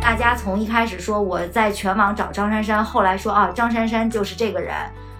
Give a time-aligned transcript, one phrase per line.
[0.00, 4.74] 大家从一开始说我在全网找张珊珊，后来说啊张珊珊就是这个人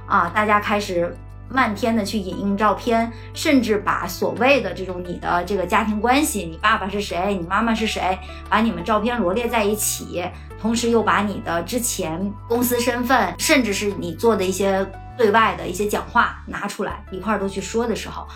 [0.07, 1.17] 啊，大家开始。
[1.53, 8.17] 漫天的去引用照片，甚至把所谓的这种你的这个家庭关系，你爸爸是谁，你妈妈是谁，
[8.49, 10.25] 把你们照片罗列在一起，
[10.63, 14.87] 同时又把你的之前公司身份，甚至是你做的一些
[15.19, 18.29] 对外的一些讲话拿出来一块儿都去说的时候，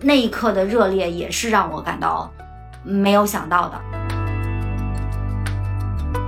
[0.00, 2.32] 那一刻的热烈也是让我感到
[2.82, 4.05] 没有想到的。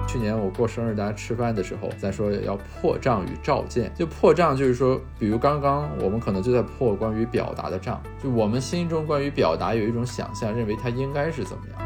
[0.08, 11.78] 去年我过生日，大家吃饭的时候在说要破账与照见，就破账就是说，比如刚刚我们可能就在破关于表达的账，就我们心中关于表达有一种想象，认为它应该是怎么样。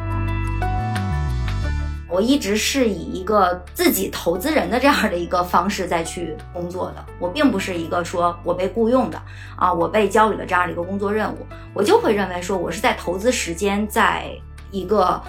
[2.09, 9.21] 我一直是以一个自己投资人的这样的一个方式再去工作的，我并不是一个说我被雇佣的
[9.57, 11.39] 啊，我被交给了这样的一个工作任务，
[11.75, 14.31] 我就会认为说我是在投资时间在
[14.71, 15.21] 一个。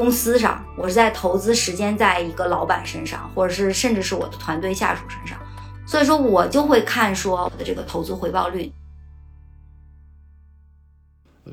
[0.00, 5.38] 公司上，我是在投资时间在一个老板身上，或者是甚至是我的团队下属身上，
[5.86, 8.72] 所以说我就会看说我的这个投资回报率。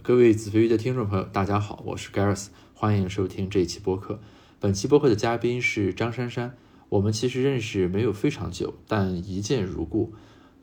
[0.02, 4.22] 各位子非鱼的听众朋友，大家好，我是 Gareth，欢迎收听这一期播客。
[4.62, 6.56] 本期播客的嘉宾是张珊珊，
[6.88, 10.14] 我们其实认识没有非常久，但一见如故。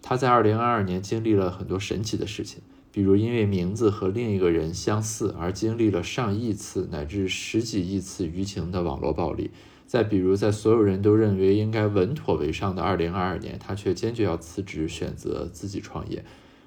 [0.01, 2.63] 她在二零二二年经历了很多神奇的事情。
[2.95, 9.51] 比如因为名字和另一个人相似而经历了上亿次乃至十几亿次舆情的网络暴力，
[9.85, 16.25] 再比如在所有人都认为应该稳妥为上的二零二二年，他却坚决要辞职，选择自己创业。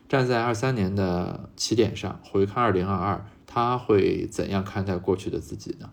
[0.09, 5.89] 站在二三年的起点上回看二零二二，他会怎样看待过去的自己呢？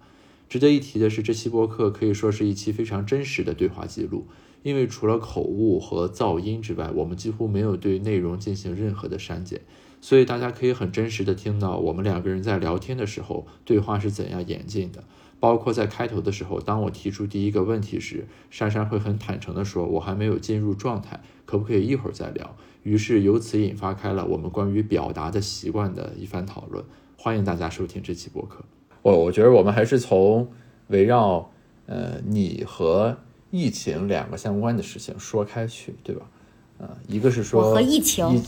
[0.49, 4.27] 值得一提的是，这期播客可以说是一期非常真实的对话记录，
[4.65, 9.61] 因为除了口误和噪音之外，我们几乎没有对内容进行任何的删减。
[10.05, 15.03] 所以大家可以很真实的听到我们两个人在聊天的时候，对话是怎样演进的。
[15.41, 26.85] 包括在开头的时候，当我提出第一个问题时，珊珊会很坦诚的说：“我还没有进入状态，可不可以一会儿再聊？”于是由此引发开了我们关于表达的习惯的一番讨论。
[27.17, 28.63] 欢迎大家收听这期播客。
[29.01, 30.47] 我我觉得我们还是从
[30.89, 31.51] 围绕
[31.87, 33.17] 呃你和
[33.51, 36.27] 疫情两个相关的事情说开去，对吧？
[36.77, 38.43] 呃，一个是说我和疫情。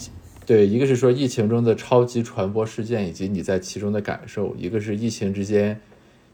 [0.46, 5.80] 对，一个是说疫情中的超级传播事件以及你在其中的感受，一个是疫情之间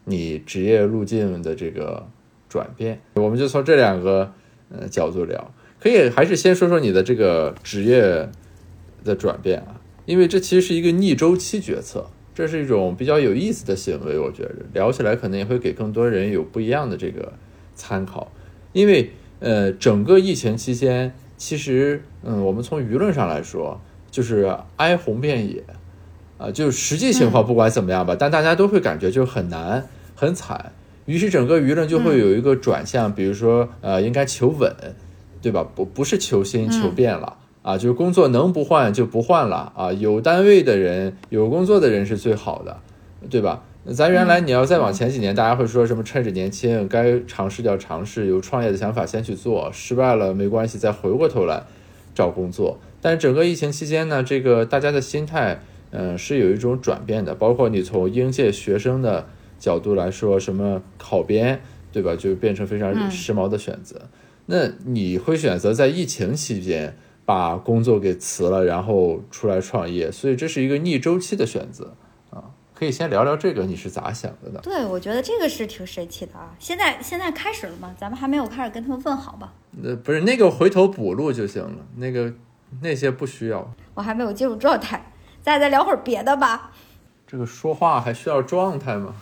[0.05, 2.07] 你职业路径的这个
[2.47, 4.31] 转变，我们就从这两个
[4.69, 5.51] 呃角度聊。
[5.79, 8.29] 可以还是先说说你的这个职业
[9.03, 17.33] 的转变啊，因为这其实是一个逆周期决策，这是一种比较有意思的行为，我觉得聊起来可能也会给更多人有不一样的这个
[17.73, 18.31] 参考。
[18.73, 19.09] 因为
[19.39, 23.81] 呃，整个疫情期间，其实嗯，我们从舆论上来说。
[24.13, 25.63] 就是哀鸿遍野，
[26.37, 29.83] 啊，就实际情况不管怎么样吧，但大家都会感觉就很难
[30.15, 30.71] 很惨，
[31.05, 34.71] 于是整个舆论就会有一个转向，比如说呃，应该求稳，
[35.41, 35.65] 对吧？
[35.73, 42.77] 不不是求新求变了啊，就是工作能不换就不换了啊，有单位的人有工作的人是最好的，
[43.31, 43.63] 对吧？
[43.91, 51.63] 咱原来你要再往前几年，大家会说什么趁着年轻该尝试要尝试，有创业的想法先去做，失败了没关系，再回过头来
[52.13, 52.79] 找工作。
[53.03, 55.59] 但整个疫情期间呢，这个大家的心态，
[55.91, 57.35] 嗯，是有一种转变的。
[57.35, 59.27] 包括你从应届学生的
[59.59, 61.61] 角度来说，什么考编，
[61.91, 62.15] 对吧？
[62.15, 64.03] 就变成非常时髦的选择。
[64.45, 71.93] 那你会选择在疫情期间把工作给辞了，然后出来创业，所以这是一个逆周期的选择
[72.29, 72.51] 啊。
[72.73, 74.61] 可以先聊聊这个，你是咋想的呢？
[74.63, 76.55] 对，我觉得这个是挺神奇的啊。
[76.57, 77.93] 现在现在开始了吗？
[77.99, 79.53] 咱们还没有开始跟他们问好吧？
[79.71, 82.33] 那不是那个回头补录就行了，那个。
[82.81, 85.11] 那些不需要，我还没有进入状态，
[85.41, 86.71] 咱俩再聊会儿别的吧。
[87.27, 89.15] 这个说话还需要状态吗？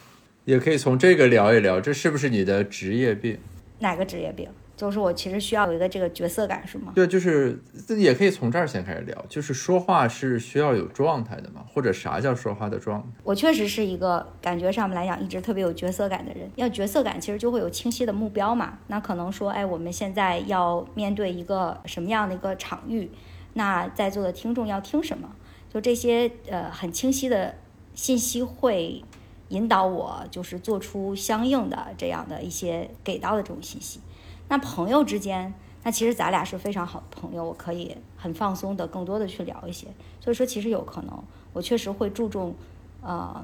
[0.46, 3.38] 也可以从这个聊一聊，这是不是你的职业病？
[3.80, 4.50] 哪个职业病？
[4.76, 6.92] 就是我其实需要有一个这个角色感，是吗？
[6.96, 13.08] 对，就是也可以从这儿先开始聊，就是说话是需要有状态的嘛，或者啥叫说话的状态？
[13.24, 18.80] 我确实是一个感觉上面来讲一直特别有角色感的人，要角色感其实就会有清晰的目标嘛。
[18.88, 23.12] 那可能说，哎，我们现在要面对一个什么样的一个场域？
[23.54, 25.30] 那在座的听众要听什么？
[25.74, 27.56] 就这些呃很清晰的
[27.94, 29.04] 信息会
[29.50, 34.02] 引导我，就是做出相应的这样的一些给到的这种信息。
[34.50, 35.54] 那朋友之间，
[35.84, 39.88] 那其实咱俩是非常好的朋友，我可以很放松的更多的去聊一些。
[40.20, 42.54] 所以说，其实有可能我确实会注重
[43.02, 43.44] 呃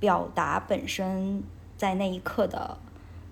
[0.00, 1.42] 表达本身
[1.76, 2.78] 在那一刻的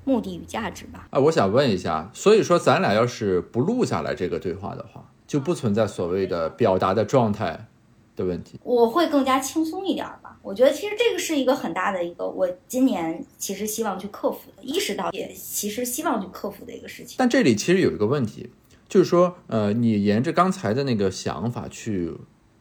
[0.05, 1.09] 目的与价值吧。
[1.11, 5.12] 啊，我想问一下，所以说咱俩要是不录下来这个对话的话。
[5.27, 7.69] 就不存在所谓的表达的状态
[8.15, 10.39] 的问题，我会更加轻松一点吧。
[10.43, 17.15] 我觉得其实这个是一个很大的一个，我今年其实希望去克服的，意识到也其实希望去克服的一个事情。
[17.19, 18.51] 但这里其实有一个问题，
[18.89, 22.13] 就是说，呃，你沿着刚才的那个想法去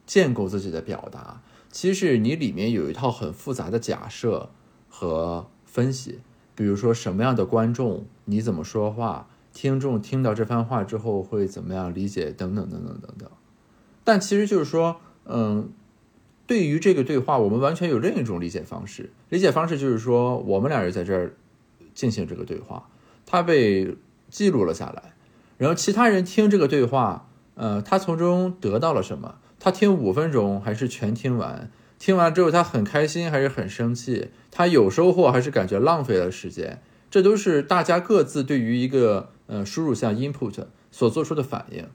[0.06, 1.42] 建构自己的表达，
[1.72, 4.52] 其实你里面有一套很复杂的假设
[4.88, 6.20] 和分析，
[6.54, 13.30] 比如说什么样的观众，你怎么说话，听众听到这番话之后会怎么样理解，等等等等等等。
[14.04, 15.70] 但其实就是说，嗯，
[16.48, 19.12] 对于这个对话，我们完全有另一种理解方式。
[19.30, 21.34] 理解方式就是说，我们俩人在这儿
[21.94, 22.90] 进行这个对话，
[23.26, 23.96] 它被
[24.30, 25.14] 记录了下来，
[25.58, 29.36] 然后其他人听这个对话，呃，他从中得到了什么？
[29.60, 31.70] 他听五分钟还是全听完？
[32.00, 34.30] 听完之后他很开心还是很生气？
[34.50, 36.82] 他有收获还是感觉浪费了时间？
[37.12, 41.86] 这都是大家各自对于一个呃输入项 input 所做出的反应。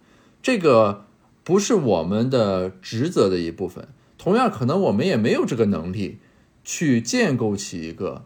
[0.40, 1.02] 这个。
[1.46, 3.86] 不是我们的职责的一部分，
[4.18, 6.18] 同样可能我们也没有这个能力
[6.64, 8.24] 去建构起一个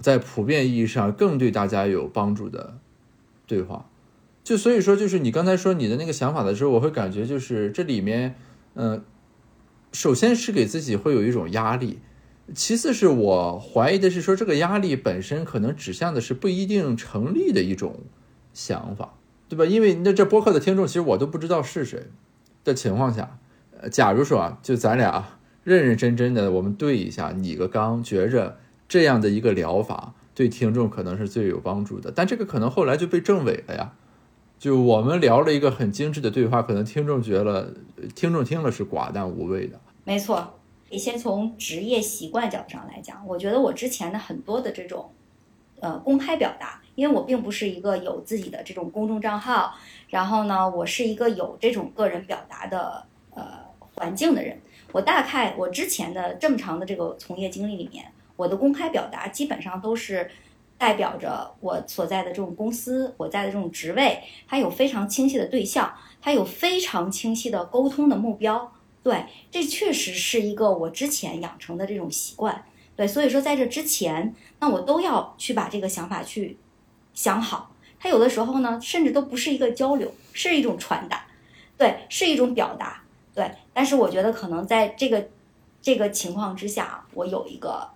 [0.00, 2.78] 在普遍意义上更对大家有帮助的
[3.46, 3.90] 对话。
[4.42, 8.36] 就所以说，就是你刚才说你的那个想法的时候，我会感觉就是这里面，
[8.72, 9.04] 嗯，
[9.92, 11.98] 首先是给自己会有一种压力，
[12.54, 18.00] 其次是我怀疑的是说这个压力本身可能指向的是不一定成立的一种
[18.54, 19.14] 想法，
[19.48, 19.64] 对吧？
[19.64, 22.04] 因为那这播客的听众其实我都不知道是谁。
[22.64, 23.38] 的情况下，
[23.80, 28.58] 呃，假如说啊，就咱俩认认真真的，我们对一下，拟个纲，觉着
[28.88, 32.10] 这样的一个疗法对听众可能是最有帮助的。
[32.12, 33.92] 但这个可能后来就被证伪了呀。
[34.58, 37.72] 就我们聊了一个很精致的对话，可能听众觉得，
[38.16, 39.78] 听众听了是寡淡无味的。
[40.02, 40.55] 没错，
[40.90, 45.10] 你先从职业习惯角度上来讲，我觉得我之前的很多的这种，
[45.80, 46.80] 呃，公开表达。
[46.94, 49.74] 因为我并不是一个有自己的这种公众账号，
[50.08, 53.04] 然后呢，我是一个有这种个人表达的
[53.34, 53.44] 呃
[53.78, 54.58] 环境的人。
[54.92, 58.06] 我大概我之前的这么长的这个从业经历里面，
[58.36, 60.30] 我的公开表达基本上都是
[60.78, 65.92] 代表着我所在的这种公司，我在的这种职位，它有非常清晰的对象，
[66.22, 68.72] 它有非常清晰的沟通的目标。
[69.06, 72.64] 对，这确实是一个我之前养成的这种习惯。
[72.96, 76.56] 对，所以说在这之前，那我都要去把这个想法去。
[77.14, 77.70] 想好，
[78.00, 81.24] 它有的时候呢，甚至都不是一个交流，是一种传达，
[81.78, 83.48] 对，是一种表达，对。
[83.72, 85.28] 但是我觉得可能在这个
[85.80, 87.88] 这个情况之下，我有一个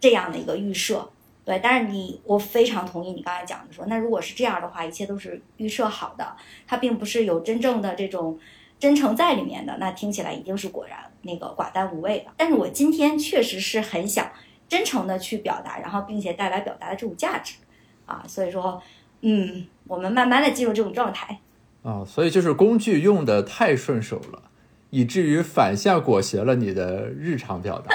[0.00, 1.10] 这样的一个预设，
[1.44, 1.60] 对。
[1.62, 6.34] 但是你，我非常同意你刚才讲的说，那如果是这样的话，一切都是预设好的，
[6.66, 8.40] 它并不是有真正的这种
[8.78, 12.32] 真诚在里面的，那听起来一定是果然那个寡淡无味的。
[12.36, 14.30] 但是我今天确实是很想
[14.68, 17.56] 真诚的去表达，然后并且带来表达的这种价值。
[18.06, 18.82] 啊，所以说，
[19.20, 21.40] 嗯，我们慢慢的进入这种状态。
[21.82, 24.42] 啊，所以就是工具用的太顺手了，
[24.90, 27.94] 以至于反向裹挟了你的日常表达。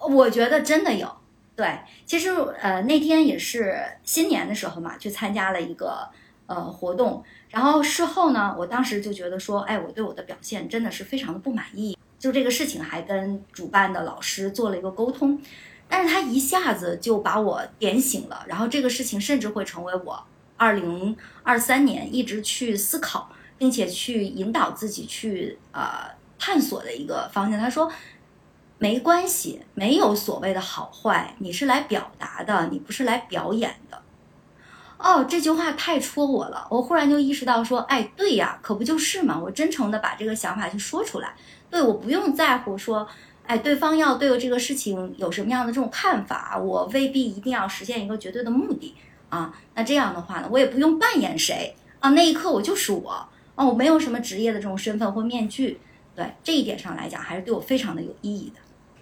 [0.00, 1.10] 我觉得真的有，
[1.54, 6.08] 对，其实呃那天也是新年的时候嘛，去参加了一个
[6.46, 7.22] 呃活动，
[7.54, 15.40] 然后事后呢，我当时就觉得说，哎，我对我的表现真的是非常的不满意，就这个事情还跟主办的老师做了一个沟通。
[15.88, 20.20] 但是他一下子就把我点醒了，然后这个事情甚至会成为我
[20.56, 27.60] 二零二三年一直去思考，并且去引导自己去呃探索的一个方向。
[27.60, 27.88] 他说，
[28.78, 34.02] 没关系，没有所谓的好坏，你是来表达的，你不是来表演的。
[35.04, 41.34] 哦，这句话太戳我了，我忽然就意识到说，哎，对呀，可不就是嘛，我真诚的把这个想法去说出来，
[41.70, 43.06] 对，我不用在乎说。
[43.46, 48.94] 哎，对方要对我这个事情有什么样的这种看法，我未必一定要实现一个绝对的目的
[49.28, 49.54] 啊。
[49.74, 52.08] 那这样的话呢，我也不用扮演谁啊。
[52.12, 53.10] 那一刻我就是我
[53.54, 55.78] 啊，我没有什么职业的这种身份或面具。
[56.16, 58.54] 对这一点上来讲，还是对我非常的有意义的。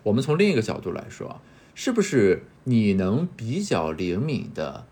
[0.03, 1.41] 我们从另一个角度来说，
[1.77, 4.85] 是不是你能比较灵敏的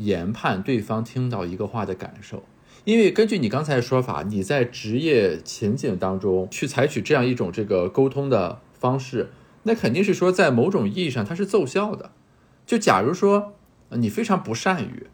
[0.00, 2.42] 研判对方听到一个话的感受？
[2.84, 8.60] 因为根据你刚才的说法，你在职业情景当中去采取这样一种这个沟通的。
[8.80, 9.28] 方式，
[9.64, 12.12] 那肯定是说，在某种意义上它是奏效的。
[12.64, 13.52] 就假如说
[13.90, 15.06] 你非常不善于，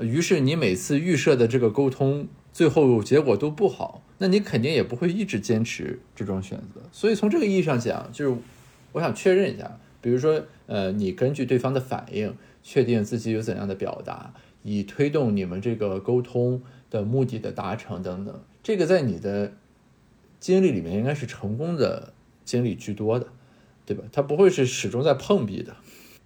[0.00, 6.80] 于是你每次预设的这个沟通最后结果都不好，那你肯定也不会一直坚持这种选择。
[6.90, 8.40] 所以从这个意义上讲，就是
[8.92, 19.52] 我想确认一下，比如说，呃，你根据对方的反应，确定自己有怎样的表达，以推动你们这个沟通的目的的达成等等，这个在你的
[20.40, 22.12] 经历里面应该是成功的。
[22.44, 23.28] 经历居多的，
[23.86, 24.02] 对吧？
[24.10, 25.76] 他不会是始终在碰壁的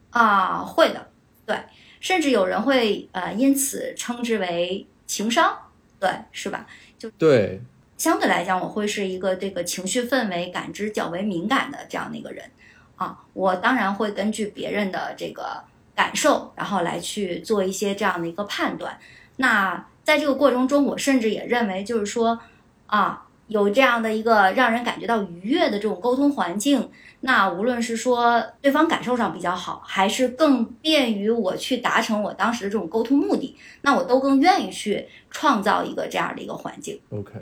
[0.09, 1.09] 啊，会的，
[1.45, 1.55] 对，
[2.01, 5.55] 甚至有人会呃因此称之为情商，
[6.01, 6.67] 对，是吧？
[6.99, 7.61] 就对，
[7.99, 12.51] 相对来讲，我会是一个这个情绪氛围感知较为敏感的这样的一个人
[12.97, 13.23] 啊。
[13.35, 15.63] 我当然会根据别人的这个
[15.97, 18.97] 感受，然后来去做一些这样的一个判断。
[19.39, 22.39] 那在这个过程中，我甚至也认为，就是说
[22.87, 23.25] 啊。
[23.49, 36.99] 有这样的一个让人感觉到愉悦的这种沟通环境，那无论是说对方感受上比较好，还是更便于我去达成我当时的这种沟通目的，那我都更愿意去创造一个这样的一个环境。
[37.11, 37.35] OK，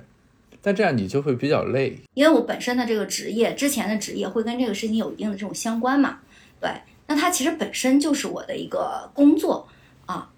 [0.61, 6.19] 但这样你就会比较累，因为我本身的这个职业，之前的职业会跟这个事情有一定的这种相关嘛。
[6.61, 6.71] 对，
[7.07, 9.69] 那它其实本身就是我的一个工作
[10.07, 10.31] 啊。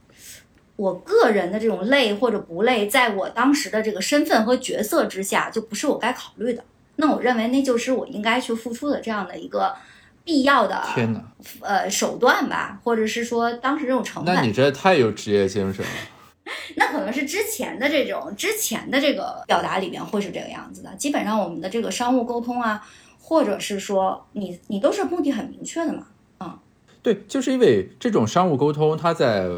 [0.77, 6.63] 我个人的这种累或者不累，在我当时的这个身份和角色之下，就不是我该考虑的。
[6.97, 9.75] 那我认为那就是我应该去付出的这样的一个
[10.23, 11.25] 必要的天哪，
[11.61, 14.35] 呃手段吧，或者是说当时这种成本。
[14.35, 15.91] 那你这太有职业精神了。
[16.77, 20.95] 那可能是之前的这种之前的这个表达里面会是这个样子的。
[20.97, 22.87] 基本上我们的这个商务沟通啊，
[23.19, 26.16] 或者是说你你都是目的很明确的嘛，嗯，
[27.07, 29.49] 对，就是因为这种商务沟通，它在。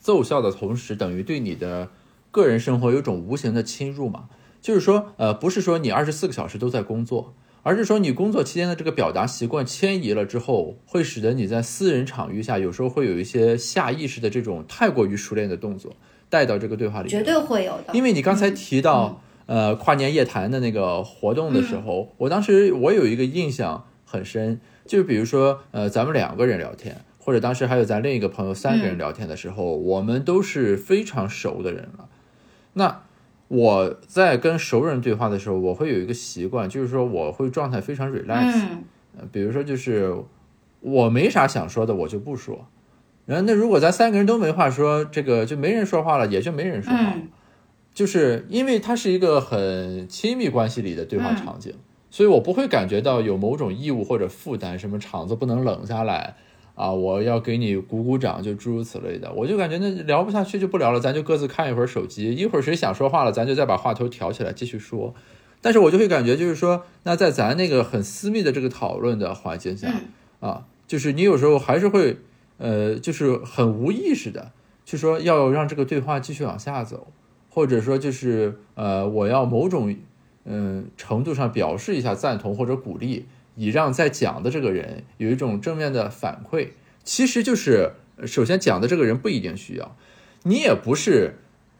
[0.00, 1.90] 奏效的同时，等于对你的
[2.30, 4.28] 个人生活有种无形的侵入嘛？
[4.62, 15.92] 就是说，呃，不是说你二十四个小时都在工作，而是说你工作期间的这个表达习惯迁移了之后，会使得你在私人场域下有时候会有一些下意识的这种太过于熟练的动作
[16.30, 17.08] 带到这个对话里。
[17.10, 17.92] 绝对会有的。
[17.92, 27.02] 因为你刚才提到，呃，跨年夜谈的那个活动的时候，我当时我有一个印象很深，就比如说，呃，咱们两个人聊天。
[27.20, 32.08] 或者当时还有咱另一个朋友三个人聊天的时候，我们都是非常熟的人了。
[32.72, 33.02] 那
[33.48, 38.66] 我在跟熟人对话的时候，我会有一个习惯，就是说我会状态非常 relax。
[39.18, 40.16] 嗯，比如说就是
[40.80, 42.66] 我没啥想说的，我就不说。
[43.26, 47.16] 然后那如果咱三个人都没话说，这个就没人说话了，也就没人说话了。
[47.92, 51.74] 就是因为它是一个很亲密关系里的对话场景，
[52.10, 56.36] 所以我不会感觉到有某种义务或者负担，什么场子不能冷下来。
[56.74, 65.12] 啊，我要给你鼓鼓掌，就诸如此类的，我就感觉那聊不下去就不聊了，咱就各自看一会儿手机，一会儿谁想说话了，咱就再把话头挑起来继续说。
[65.60, 69.92] 但是我就会感觉，就是说，那在咱那个很私密的这个讨论的环境下，
[70.38, 72.18] 啊，就是你有时候还是会，
[72.58, 74.52] 呃，就是很无意识的，
[74.84, 77.08] 去说要让这个对话继续往下走，
[77.50, 79.96] 或者说就是，呃，我要某种，
[80.48, 83.26] 嗯，程度上表示一下赞同或者鼓励。
[83.60, 86.68] 以让在讲的这个人有一种正面的反馈，
[87.02, 87.90] 其实就是
[88.24, 89.96] 首先讲的这个人不一定需要，
[90.44, 91.38] 你也不是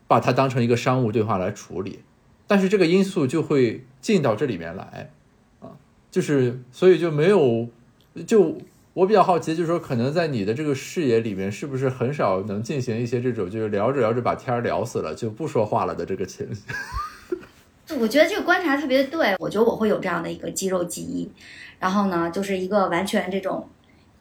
[0.08, 2.00] 把它当成一个商务对话来处理，
[2.48, 5.12] 但是这个因素就会进到这里面来，
[5.60, 5.78] 啊，
[6.10, 7.68] 就是所以就没有，
[8.26, 8.58] 就
[8.94, 16.64] 我比较好奇，就是说可能在你的这个视野里面，是不是很少能进行一些这种就是聊着聊着把天聊死了就不说话了的这个情形？
[17.98, 21.30] 我觉得这个观察特别对，我觉得我会有这样的一个肌肉记忆。
[21.78, 23.68] 然后呢，就是一个完全这种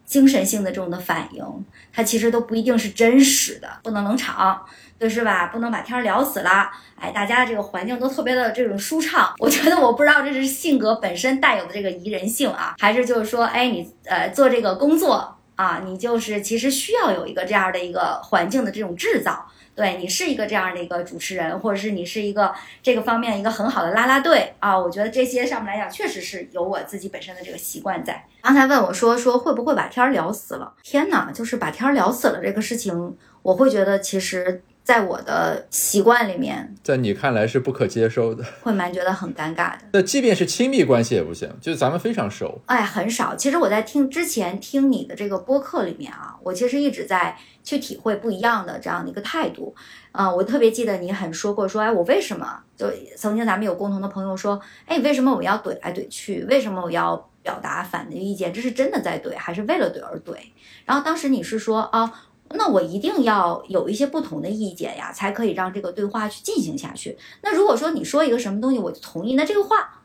[0.05, 1.43] 精神性的这种的反应，
[1.91, 4.63] 它其实都不一定是真实的，不能冷场，
[4.99, 5.47] 对是吧？
[5.47, 9.33] 不能把天聊死了，哎，大家的这个环境都特别的这种舒畅。
[9.39, 19.45] 我觉得我不知道这是性格本身带有的这个宜人性啊，还是就是说，哎，你呃做这个工作啊，你就是其实需要有一个这样的一个环境的这种制造。
[19.77, 28.25] 对你是一个这样的一个主持人，或者是你是一个这个方面一个很好的拉拉队啊，我觉得这些上面来讲，确实是有我自己本身的这个习惯在。
[28.41, 30.73] 刚才问我说说会不会把天儿聊死了？
[30.81, 34.63] 天哪，就是把天儿聊死了这个事情，我会觉得其实。
[34.87, 39.79] 在我的习惯里面，在你看来是不可接受的，会蛮觉得很尴尬的。
[39.91, 43.35] 那即便是亲密关系也不行，就是咱们非常熟，哎，很少。
[43.35, 49.75] 其实我在听之前听你的这个播客里面啊，我其实一直在去体会不一样的这样的一个态度。
[50.13, 56.45] 啊，我特别记得你很说过说，哎，我为什么就曾经咱们有共同的朋友说，哎，为什么我要怼来怼去？
[56.45, 58.53] 为什么我要表达反的意见？
[58.53, 60.37] 这是真的在怼，还是为了怼而怼？
[60.85, 62.23] 然后当时你是说啊。
[62.51, 67.17] 那我一定要有一些不同的意见呀，才可以让这个对话去进行下去。
[67.41, 70.01] 那如果说你说一个什么东西我就同意，那这个话，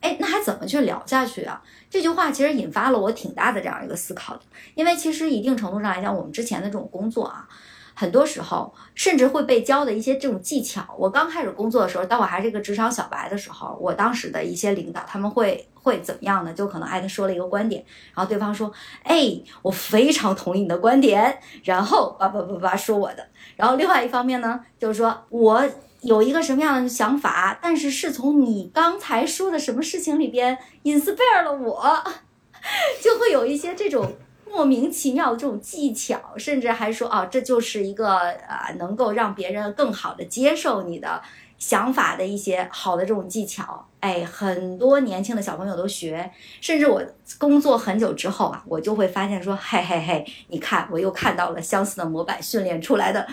[0.00, 1.62] 哎，那还怎么去聊下去啊？
[1.90, 4.42] 这句话其实引发了我挺大的这样一个思考的，
[4.74, 7.48] 因为其实一定程度上来讲，我们之前的这种工作啊。
[7.94, 10.82] 很多时候，甚至会被教的一些这种技巧。
[10.98, 16.52] 我刚开始工作的时候，当我还是一个职场小白的时候，我当时的一些领导他们会会怎么样呢？
[16.52, 17.84] 就可能艾特说了一个观点，
[18.14, 18.72] 然后对方说
[19.04, 23.26] ：“哎，我非常同意你的观点。”然后叭叭叭叭说我的。
[23.56, 25.62] 然后另外一方面呢，就是说我
[26.00, 32.02] 有一个什么样的想法，但是是从你刚才说的什么事情里边 inspire 了我，
[33.02, 34.12] 就会有一些这种。
[34.52, 38.06] 莫名其妙的这种技巧，甚至还说啊，这就是一个
[38.46, 41.22] 啊，能够让别人更好的接受你的
[41.56, 46.30] 想法的一些好的这种技巧，哎，很多年轻的小朋友都学，
[46.60, 47.02] 甚至我
[47.38, 53.26] 工作很久之后啊，我就会发现说，嘿嘿嘿，你看我又看到了相似的模板训练出来的，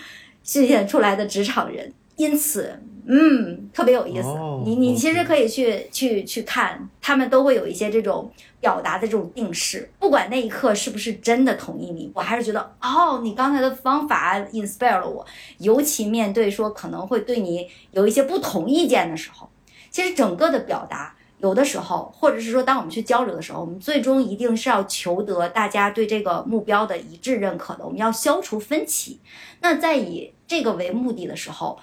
[0.44, 1.92] 训练出来的职场人。
[2.16, 4.28] 因此，嗯，特别有意思。
[4.66, 9.92] 你你其实可以去去去看，他们都会有一些这种表达的这种定式。
[10.00, 15.26] 不管那一刻是不是真的同意你，我还是觉得哦，你刚才的方法 inspire 了我。
[15.60, 19.50] 尤其面对说可能会对你有一些不同意见的时候，
[19.90, 27.86] 其实整个的表达有的时候，或者是说当我们去交流的时候，我们最终一定是要求得大家对这个目标的一致认可的。
[27.86, 29.20] 我们要消除分歧。
[29.62, 31.80] 那在以这个为目的的时候。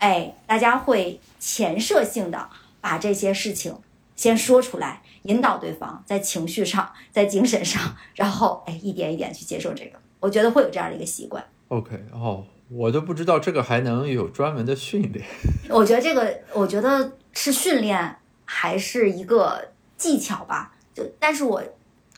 [0.00, 2.48] 哎，大家会前设性的
[2.80, 3.76] 把这些事情
[4.14, 9.98] 先说出来，引导对方在情绪上、在精神上，然后哎一点一点去接受这个。
[10.20, 11.44] 我觉得会有这样的一个习惯。
[11.68, 15.24] OK，哦，我都不知道这个还能有专门的训练。
[15.70, 20.74] 我觉得这个，我觉得是训练还是一个技巧吧。
[20.94, 21.62] 就但是我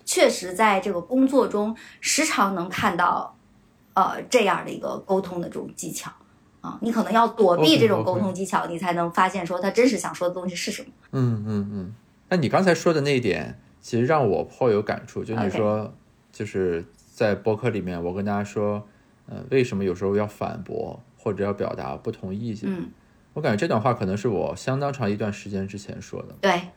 [0.05, 3.37] 确实在这个工作中时常能看到，
[3.95, 6.11] 呃，这样的一个沟通的这种技巧。
[6.63, 10.89] 啊，你可能要躲避这种沟通技巧，你才能发现说他真实想说的东西是什么。
[11.13, 11.95] 嗯嗯嗯。
[12.31, 15.23] 那你刚才说的那一点，其实让我颇有感触。
[15.23, 15.93] 就你说，
[16.33, 18.87] 就是在博客里面，我跟大家说，
[19.27, 22.71] 呃，为什么有时候要反驳或者要表达不同意见？
[22.73, 22.89] 嗯，
[23.35, 26.37] 我感觉这段话可能是我相当长一段时间之前说的。
[26.41, 26.69] 对，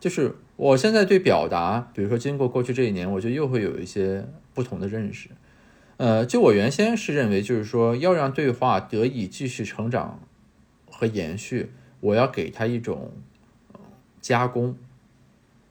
[0.00, 5.28] 就是我现在对表达，比如说经过过去这一年，我就又会有一些不同的认识。
[5.98, 10.18] 呃，就我原先是认为，就是说要让对话得以继续成长
[10.90, 11.70] 和延续，
[12.00, 13.12] 我要给他一种
[14.20, 14.76] 加工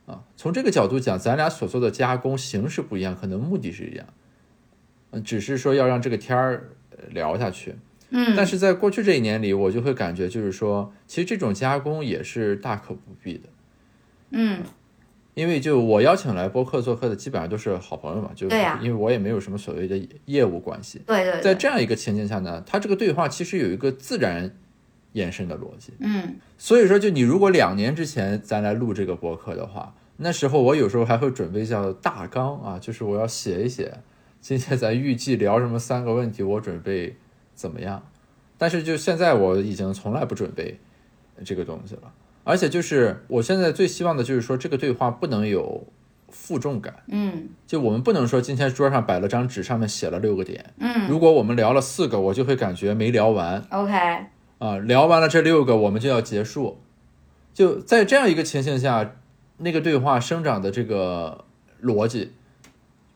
[0.05, 0.23] 啊。
[0.35, 4.05] 从这个角度讲，咱俩所做的加工形式不一样，可能目的是一样，
[5.11, 6.69] 嗯，只是说要让这个天儿
[7.11, 7.75] 聊下去。
[8.09, 13.49] 嗯，但是在过去这一年里，我就会感觉，就是说，其实这种加工也是大可不必的。
[14.31, 14.61] 嗯。
[15.35, 18.47] 因为就我邀请来播客做客的基本上都是好朋友嘛，就
[18.81, 21.01] 因为我也没有什么所谓的业务关系。
[21.07, 21.41] 对对。
[21.41, 24.55] 在这样一个情境下呢，他这个对话其实有一个自然
[25.13, 25.93] 延伸的逻辑。
[25.99, 26.35] 嗯。
[26.57, 33.93] 所以说，就你如果两年之前咱来录这个博客的话，那时候我有时候还会准备叫大纲啊，就是我要写一写
[34.39, 37.15] 今天咱预计聊什么三个问题，我准备
[37.55, 38.03] 怎么样。
[38.57, 40.79] 但是就现在我已经从来不准备
[41.43, 42.13] 这个东西了。
[42.43, 45.87] 而且就是我现在最希望的就是说，这个对话不能有
[46.29, 46.93] 负重感。
[47.07, 50.73] 嗯，就我们不能说今天桌上摆了张纸，上面写了六个点。
[50.77, 53.63] 嗯，如果我们聊了四个，我就会感觉没聊完。
[53.69, 53.93] OK，
[54.63, 56.77] 啊，聊完了这六个，我们就要结束。
[57.53, 59.13] 就在这样一个情形下，
[59.57, 61.43] 那个对话生长的这个
[61.83, 62.31] 逻辑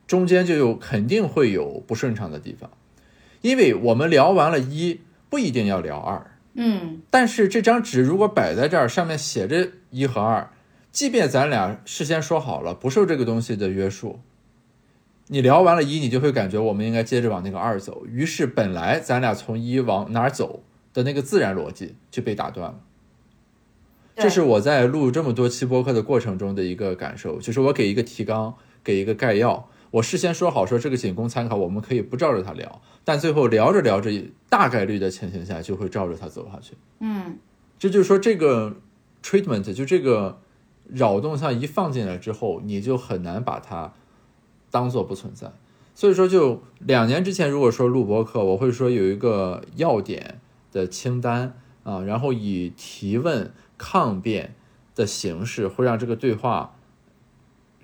[0.05, 2.69] 中间就有肯定会有不顺畅的地方，
[3.39, 6.31] 因为我们聊完了一，不一定要聊二。
[6.55, 10.49] 嗯，但是这张纸如果摆在这儿，上面写着一和二，
[10.91, 14.19] 即便咱俩事先说好了不受这个东西的约束，
[15.27, 20.61] 你聊完了一，你就会感觉我们应该接着往那个二走，于是本来咱俩从一往哪儿走
[20.97, 22.79] 的那个自然逻辑就被打断了。
[24.15, 29.69] 这是我在录这么多期播客的过程中的一个感受，就是我给一个提纲，给一个概要。
[29.91, 34.11] 我事先说好说这个仅供参考，我们可以不照着它聊，但最后聊着聊着，
[34.49, 36.73] 大概率的情形下就会照着它走下去。
[36.99, 37.37] 嗯，
[37.77, 38.77] 这就是说这个
[39.23, 40.39] treatment 就这个
[40.87, 43.93] 扰动项一放进来之后，你就很难把它
[44.71, 45.51] 当做不存在。
[45.93, 50.39] 所以说，就两年之前如果说录播客，我会说有一个要点
[50.77, 54.53] 的清单啊，然后以提问抗辩
[54.95, 56.75] 的形式会让这个对话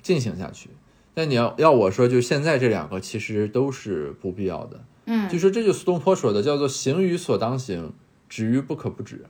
[0.04, 0.70] 进行下去。
[1.16, 4.84] 但你要要我说，就现在这两个其实都是不必要的。
[5.06, 7.94] 嗯，就说这就苏东坡说的，叫做行于所当行，
[8.30, 9.26] 止于不可不止。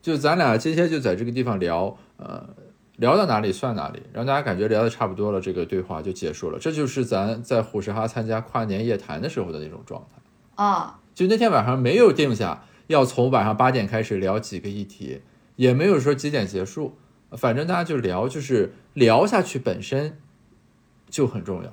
[0.00, 2.48] 就咱俩今天就在这个地方聊，呃，
[2.96, 6.58] 聊到哪里算哪里，让大家感觉聊的差不多了，这个对话就结束了。
[6.58, 10.98] 这就是咱在虎石哈参加跨年夜谈的时候的那种状态啊。
[11.14, 15.22] 就那天晚上没有定下要从晚上八点开始聊几个议题，
[15.56, 16.94] 也没有说几点结束，
[17.32, 20.18] 反正大家就聊，就是聊下去本身。
[21.12, 21.70] 就很重要，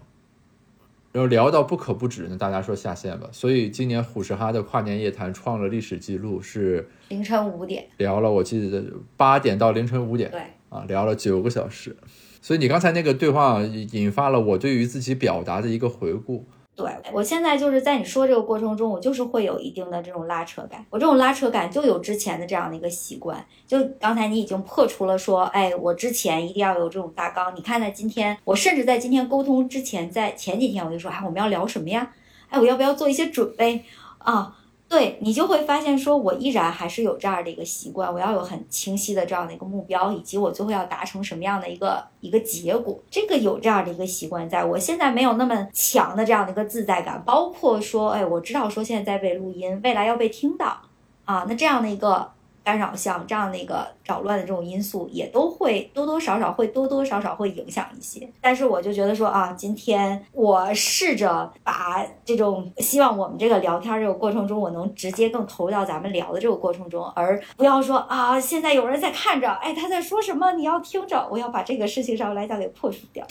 [1.13, 3.29] 然后聊到不可不止，那大家说下线吧。
[3.31, 8.83] 所以今年虎石哈的跨年夜谈创了历史记录，是凌晨五点聊了，我记得
[9.15, 11.95] 八点到凌晨五点，对啊，聊了九个小时。
[12.41, 16.45] 所以你刚才那个对话引发了我对于自己表达的一个回顾。
[16.85, 20.85] 对我现在就是在你说这个过程中，我就是会有一定的这种拉扯感。
[20.89, 23.45] 我这种拉扯感就有之前的这样的一个习惯。
[23.67, 27.55] 就刚才你已经破除了说，哎，我之前一定要有这种大纲。
[27.55, 32.11] 你看，在今天，我甚至在今天沟通之前，在前几天我就说，哎，我们要聊什么呀？
[32.49, 33.83] 哎，我要不要做一些准备
[34.19, 34.55] 啊？
[34.89, 42.99] 对你就会发现，说我依然还是有这样的一个习惯，我要有很清晰的这样的一个目标，以及我最后要达成什么样的一个一个结果。
[43.09, 50.81] 这个有这样的一个习惯，在我现在没有那么强的这样的一个自在感，包括说，哎，我知道说现在在被录音，未来要被听到
[51.25, 52.31] 啊，那这样的一个。
[52.69, 58.29] 干扰项这样的一个扰乱的这种因素，也都会多多少少会多多少少会影响一些。
[58.39, 73.25] 但是我就觉得说啊，今天我试着把这种希望我们这个聊天这个过程中，我能直接更投入到咱们聊的这个过程中，而不要说啊，现在有人在看着，哎，他在说什么，你要听着，我要把这个事情上来讲给破除掉。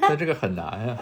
[0.00, 0.96] 那这个很难呀。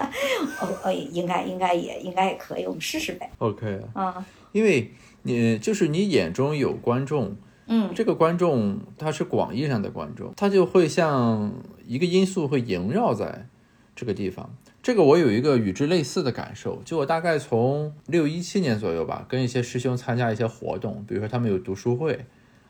[0.61, 3.31] 哦，哦，应该应该也应该也可以，我们试试呗。
[3.39, 4.91] OK 啊，因为
[5.23, 7.37] 你就是你眼中有观众。
[7.71, 11.53] 嗯，这个观众他是广义上的观众，他就会像
[11.87, 13.47] 一个因素会萦绕在
[13.95, 14.51] 这个地方。
[14.83, 22.25] 这个我有一个与之类似的感受，就我大概从六一七年左右吧，跟一些师兄参加一些活动，比如说他们有读书会，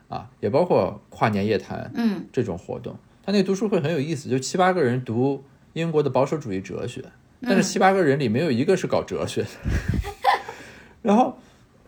[0.09, 2.93] 啊，也包括跨年夜谈，嗯，这种活动。
[3.23, 7.05] 他那读书会很有意思，就七八个人读英国的保守主义哲学，
[7.41, 9.49] 但是七八个人里没有一个是搞哲学的，
[11.01, 11.37] 然后。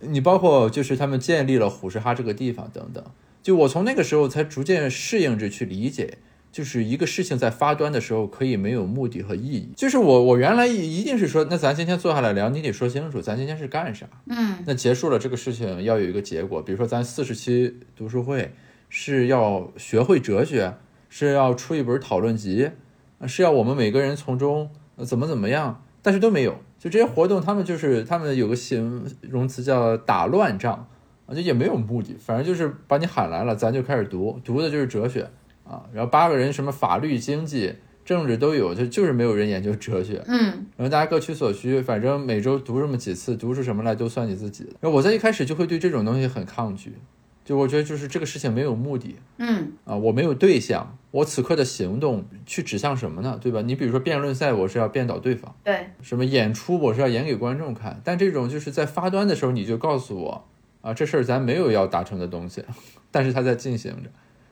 [0.02, 3.04] 你包括就是他们建立了虎石哈这个地方等等，
[3.42, 6.18] 就我从那个时候才逐渐适应着去理解，
[6.52, 9.70] 就是一个事情在发端的时候可以没有目的和意义。
[9.76, 14.06] 就是我我原来一定是说，那咱今天坐下来聊，你得说清楚，咱今天是干啥？
[14.28, 18.54] 嗯，那结束了这个事情要有一个结果，比如说咱四十期读书会
[18.90, 20.74] 是要学会哲学，
[21.10, 22.72] 是要出一本讨论集，
[23.28, 24.70] 是要我们每个人从中
[25.06, 26.58] 怎么怎么样，但是都没有。
[26.82, 30.88] 就这些活动，他们就是他们有个形容词叫打乱仗
[31.28, 35.30] 啊，就也没有目的，反正就是把你喊来了，咱就开始读，读的就是哲学
[35.64, 35.86] 啊。
[35.94, 40.24] 然后八个人什么法律、经济、政治都有，就就是没有人研究哲学。
[40.26, 44.72] 嗯，然后大家各取所需，反正每周读这么几次，读出什么来都算你自己的。
[44.80, 46.96] 然后我在一开始就会对这种东西很抗拒。
[47.44, 53.38] 就我觉得，就是这个事情没有目的，嗯啊，我没有对象，我此刻的行动去指向什么呢？
[53.42, 53.62] 对吧？
[53.64, 58.00] 你比如说辩论赛，我是要辩倒对方，对，什么演出，我是要演给观众看。
[58.04, 60.46] 但这种就是在发端的时候，你就告诉我，
[60.82, 62.64] 啊，这事儿咱没有要达成的东西，
[63.10, 64.10] 但是它在进行着。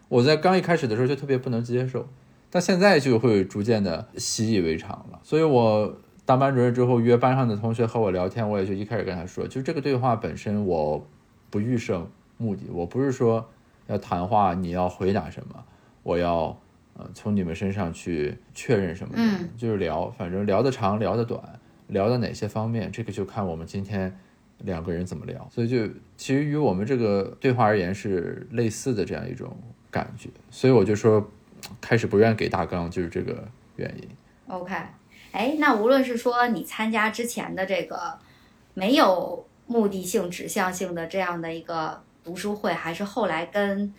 [0.07, 2.09] 我在刚一开始的时候就特别不能接受，
[2.49, 5.19] 但现在就会逐渐的习以为常了。
[5.21, 11.07] 所以我当班主任之后，约班上的同学和我聊天，我也就一开始跟他说，就这个对话本身，我
[11.51, 12.09] 不预设。
[12.39, 13.47] 目的我不是说
[13.87, 15.63] 要谈话，你要回答什么，
[16.03, 16.57] 我要
[16.95, 21.41] 呃从你们身上去确认什么，嗯，就是聊，反正聊得长聊得短，
[21.87, 24.17] 聊到哪些方面，这个就看我们今天
[24.59, 25.45] 两个人怎么聊。
[25.51, 29.53] 所以就其实与我们这个对话而言是类似的这样一种
[29.91, 31.29] 感觉，所以我就说
[31.81, 34.07] 开始不愿给大纲，就是这个原因。
[34.47, 34.73] OK，
[35.33, 38.17] 哎，那无论是说你参加之前的这个
[38.75, 42.01] 没有目的性、指向性的这样的一个。
[42.23, 43.93] 读书会还是后来跟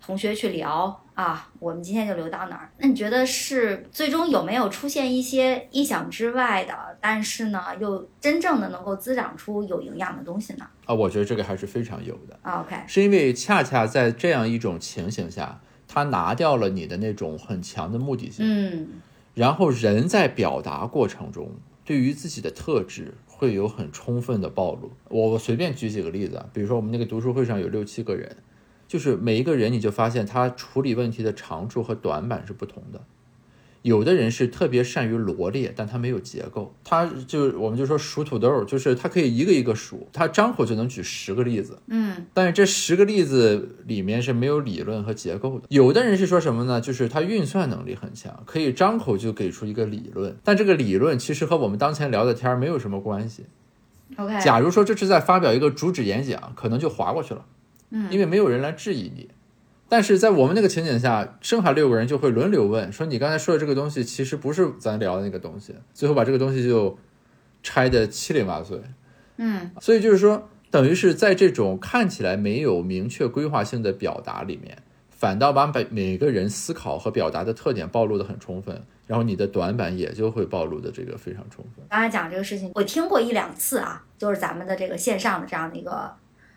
[0.00, 2.70] 同学去聊啊，我们今天就留到哪儿？
[2.78, 10.66] 那你觉得是最终有没有出现一些意想之外的，但是呢又真正的能够滋长出有营养的东西呢？
[10.84, 12.38] 啊，我觉得这个还是非常有的。
[12.42, 18.44] OK，是因为恰恰在这样一种情形下，他拿掉了你的那种很强的目的性。
[18.46, 18.88] 嗯，
[19.32, 21.50] 然后人在表达过程中，
[21.82, 23.14] 对于自己的特质。
[23.36, 24.92] 会有很充分的暴露。
[25.08, 28.36] 我我随便举几个例子啊，比如说我们那个读书会上有六七个人，
[28.86, 33.00] 就是每一个人你就发现他处理问题的长处和短板是不同的。
[33.84, 45.66] 有的人是特别善于罗列，但他没有结构，他就我们就说数土豆，就是他可以一个一个数，他张口就能举十个例子，嗯，但是这十个例子里面是没有理论和结构的。
[45.68, 46.80] 有的人是说什么呢？
[46.80, 53.44] 就是他运算能力很强，可以张口就给出一个理论，但这个理论其实和我们当前聊的天没有什么关系。
[54.16, 57.44] OK，假如说这是在发表一个主旨演讲，可能就划过去了，
[57.90, 59.28] 嗯，因为没有人来质疑你。
[59.94, 66.98] 但是在我们那个情景下，剩下六个人就会轮流问，说你刚才说的这个东西其实不是咱聊的那个东西，最后把这个东西就
[67.62, 68.76] 拆得七零八碎。
[69.36, 74.78] 嗯，所以就是说，等于是在这种看起来没有明确规划性的表达里面，
[75.10, 81.84] 反倒把每每个人思考和表达的特点暴露的很充分，然后你的短板也就会暴露的这个非常充分。
[81.88, 86.12] 刚才讲这个事情，我听过一两次啊，就是咱们的这个线上的这样的一个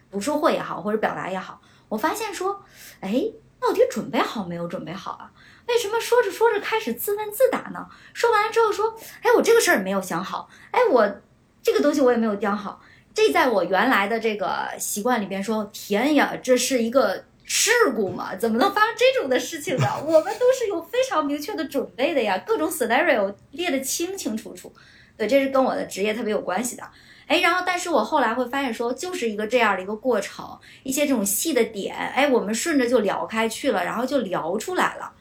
[0.09, 1.61] 读书会也好，或者表达也好。
[1.89, 2.63] 我发现说，
[3.01, 5.31] 哎，到底准备好没有准备好啊？
[5.67, 7.87] 为什么说着说着开始自问自答呢？
[8.13, 11.21] 说完了之后说，哎，我这个事儿没有想好，哎，我
[11.61, 12.81] 这个东西我也没有讲好。
[13.13, 18.35] 这在我原来的这个习惯里边说，天呀，这是一个事故嘛？
[18.35, 19.87] 怎么能发生这种的事情呢？
[20.05, 24.71] 我们都是有非常明确的准备的呀，各种 scenario 列得清清楚楚。
[25.17, 26.83] 对，这是跟我的职业特别有关系的。
[27.27, 35.11] 哎，然后但是我后来会发现说，就是一个这样的一个过程，一些这种细的点，哎，我们顺着就聊开去了，然后就聊出来了，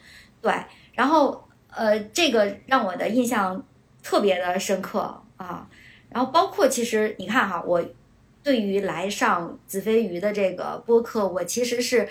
[0.41, 0.55] 对，
[0.95, 3.63] 然后呃，这个让我的印象
[4.03, 5.69] 特别的深刻啊，
[6.09, 7.85] 然后包括其实你看哈，我
[8.43, 12.09] 对于来上子非鱼的这个播客，我其实是。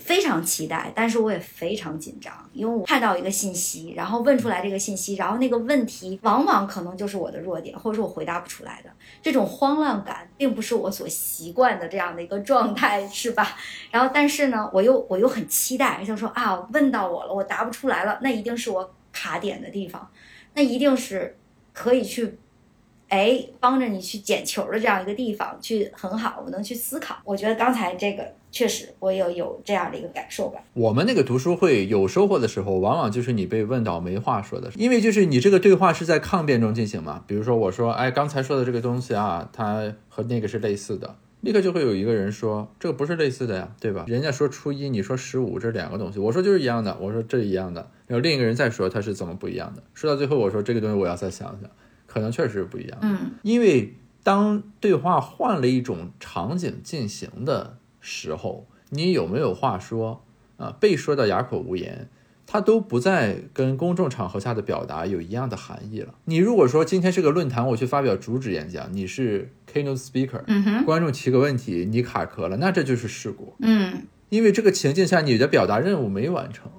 [0.00, 8.90] 非常期待，但是我也非常紧张，因为我看到一个信息，然后问出来这个信息，然后那个问题往往可能就是我的弱点，或者说我回答不出来的
[9.22, 13.56] 这种慌乱感，并不是我所习惯的这样的一个状态，是吧？
[13.92, 20.10] 然后，但是呢，我又我又很期待，就说啊，问到我了，我答不出来了，那一定是我卡点的地方，
[20.54, 21.36] 那一定是
[21.72, 22.38] 可以去。
[23.08, 27.16] 哎，帮着你去捡球的这样一个地方，去很好，我能去思考。
[27.24, 30.60] 我觉得刚才这个确实，我有有这样的一个感受吧。
[30.74, 37.22] 我们那个读书会有收获的时候，往往就是你被问到没话说的，因为就是你这个对话是在抗辩中进行嘛。
[37.26, 44.04] 比如说我说，哎，刚才说的这个东西啊，它和那个是类似的，立刻就会有一个人说，这个不是类似的呀，对吧？
[44.08, 51.70] 人家说初一，你说十五，这两个东西，我说就是一样的，我说这一样的，然后另一个人再说他是怎么不一样的，说到最后我说这个东西我要再想想。
[52.12, 60.24] 可能确实是不一样，嗯，因为当对话换了一种场景进行的时候，你有没有话说
[60.56, 60.74] 啊？
[60.80, 62.08] 被说的哑口无言，
[62.46, 66.14] 它都不再跟公众场合下的表达有一样的含义了。
[66.24, 76.70] 你如果说今天是个论坛，我去发表主旨演讲，你是 keynote speaker，嗯，观众提个问题，你卡壳了，那这就是事故，嗯，因为这个情境下你的表达任务没完成。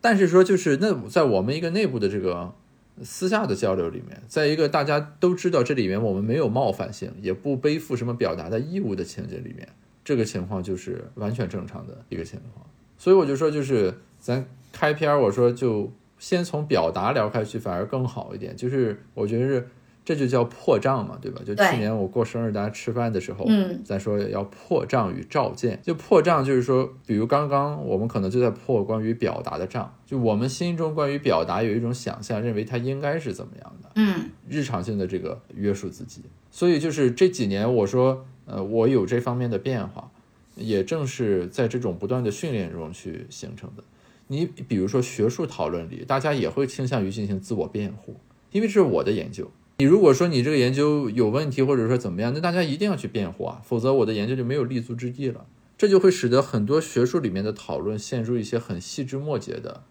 [0.00, 2.54] 但是说就是那在我们一个内部的这个。
[3.02, 9.68] 私下的交流里面，在一个大家都知道这里面我们没有冒犯性，也不背负什么表达的义务的情景里面，
[10.06, 12.64] 这个情况就是完全正常的一个情况。
[12.96, 18.56] 所以我就说，就是咱开篇我说就先从表达聊开去，反而更好一点。
[18.56, 19.68] 就是我觉得是。
[20.06, 21.42] 这就叫破障嘛，对吧？
[21.44, 25.80] 就去年我过生日，大家吃饭的时候，嗯，咱说要破障与照见。
[25.82, 36.22] 就破障就是说，比如刚刚我们可能就在破关于表达的障，就我们心中关于表达有一种想象，认为它应该是怎么样的，嗯，日常性的这个约束自己。
[36.52, 40.10] 所以就是这几年，我说，呃，我有这方面的变化，
[40.54, 43.84] 也正是在这种不断的训练中去形成的。
[44.28, 48.16] 你比如说学术讨论里，大家也会倾向于进行自我辩护，
[48.50, 49.50] 因为这是我的研究。
[49.78, 55.44] 你如果说你这个研究有问题，或者说怎么样，那大家一定要去辩护啊，否则我的研究就没有立足之地了。
[55.78, 59.82] 这就会使得很多学术里面的讨论陷入一些很细枝末节的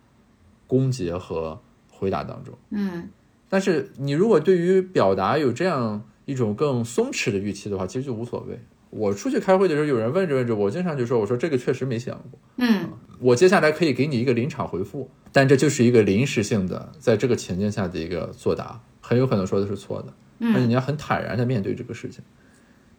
[0.65, 2.56] 攻讦和回答当中。
[2.72, 3.08] 嗯，
[3.48, 8.60] 但是你如果对于表达有这样一种更松弛的预期的话，其实就无所谓。
[8.90, 18.82] 我出去开会的时候，有人问着问着，我经常就说：“我说这个确实没想过。”嗯，我接下来可以给你一个临场回复，但这就是一个临时性的，在这个情境下的一个作答。
[19.02, 20.14] 很有可能说的是错的，
[20.54, 22.24] 而且你要很坦然的面对这个事情。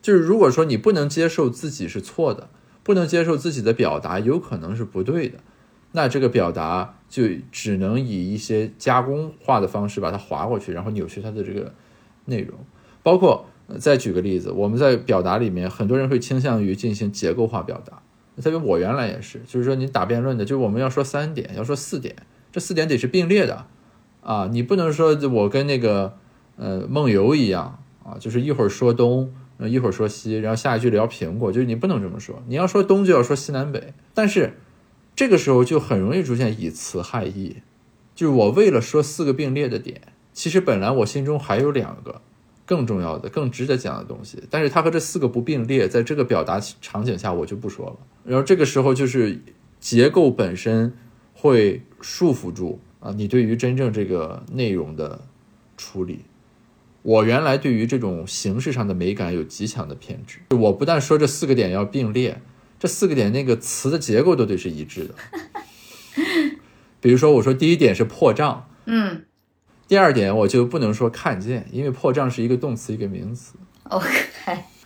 [0.03, 2.51] 就是如果说你不能接受自己是错的，
[2.83, 5.39] 不能接受自己的表达有可能是不对的，
[5.93, 11.75] 那这个表达就只能以一些加工化的方式把它划过去，然后扭曲它的这个
[12.27, 12.59] 内容。
[13.07, 13.47] 包括
[13.79, 18.03] 再举个例子，我们在表达里面，很多人会倾向于进行结构化表达。
[18.43, 22.17] 特别我原来也是，就是说你打辩论的，就是我们要说三点，要说四点，
[22.51, 23.67] 这四点得是并列的。
[24.23, 26.19] 啊，你不能说我跟那个
[26.57, 32.43] 呃梦游一样啊，就是一会儿说东，一会儿说西，然后下一句聊苹果，就是你不能这么说。
[32.49, 34.55] 你要说东就要说西南北，但是
[35.15, 37.59] 这个时候就很容易出现以词害意。
[38.17, 40.01] 就是我为了说四个并列的点，
[40.33, 42.21] 其实本来我心中还有两个
[42.67, 47.97] 更重要的、更值得讲的东西，但是它和这四个不并列，在这个表达场景下我就不说了。
[48.25, 49.41] 然后这个时候就是
[49.81, 50.93] 结构本身
[51.33, 52.81] 会束缚住。
[52.99, 55.21] 啊，你对于真正这个内容的
[55.77, 56.21] 处理，
[57.03, 60.39] 我原来对于这种形式上的美感有极强的偏执。
[60.57, 62.41] 我不但说这四个点要并列，
[62.81, 65.15] 这四个点那个词的结构都得是一致的。
[67.01, 69.27] 比如说，我说第一点是破障，嗯，
[69.89, 73.55] 第二点我就不能说看见，因为破障是一个动词一个名词。
[73.85, 74.11] OK。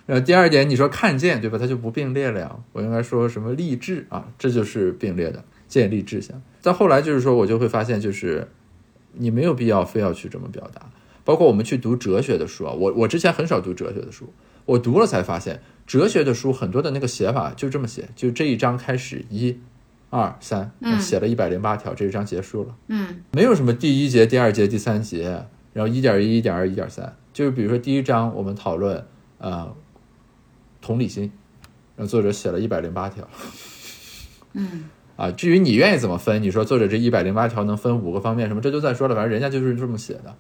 [0.06, 1.56] 然后第二点你说看见，对吧？
[1.56, 2.56] 它就不并列了呀。
[2.72, 4.26] 我应该说什么励志啊？
[4.38, 5.44] 这就是并列的。
[5.68, 8.48] 建立志向，但后来就是说，我就会发现，就是
[9.12, 10.90] 你没有必要非要去这么表达。
[11.24, 14.32] 包括我们去读哲学的书啊，我我之前很少读哲学的书，
[14.64, 19.60] 我读了才发现，哲学的书很多的那个写法就这么写，就这一章开始一、
[20.10, 20.70] 二、三，
[21.00, 29.06] 写了一百零八条，这一章结束了，嗯，没有什么第一节、第二节、第三节，然后一点一、一点二、一点三，就是比如说第一章我们讨论
[29.38, 29.74] 呃
[30.82, 31.32] 同理心，
[31.96, 33.26] 然后作者写了一百零八条，
[34.52, 34.84] 嗯。
[35.16, 40.34] 啊，至于你愿意怎么分，你说作者这一百零八条能分五个方面什么，这就再说了，反正人家就是这么写的。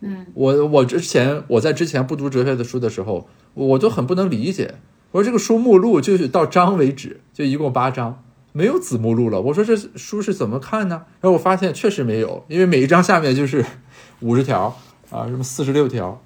[0.00, 4.74] 嗯，我我之前我在之前不读哲学的书的时候，我就很不能理解。
[5.14, 9.40] 我说这个书目录就是到章为止，就一共八章，没有子目录了。
[9.40, 11.04] 我说这书是怎么看呢？
[11.20, 13.64] 然后我发现确实没有，因为每一章下面就是
[14.18, 14.76] 五十条
[15.10, 16.20] 啊，什么四十六条。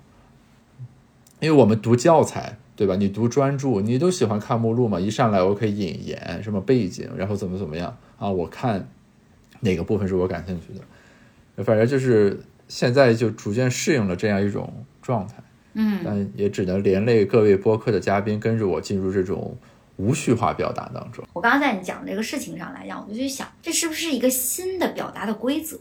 [1.41, 2.97] 因为我们读教材，对吧？
[2.97, 4.99] 你读专著，你都喜欢看目录嘛？
[4.99, 8.31] 一上来我可以引言，什么背景，然后怎么怎么样啊？
[8.31, 8.89] 我看
[9.61, 15.35] 哪个部分是我感兴趣的，反正就是现在就逐渐适应了这样一种状态。
[15.75, 19.57] 嗯，但也只能连累各位播客的嘉宾跟着我进入这种
[19.97, 21.25] 无序化表达当中。
[21.33, 25.79] 我刚刚在你讲这个事情上来讲，我就去想，这是不是一个新的表达的规则？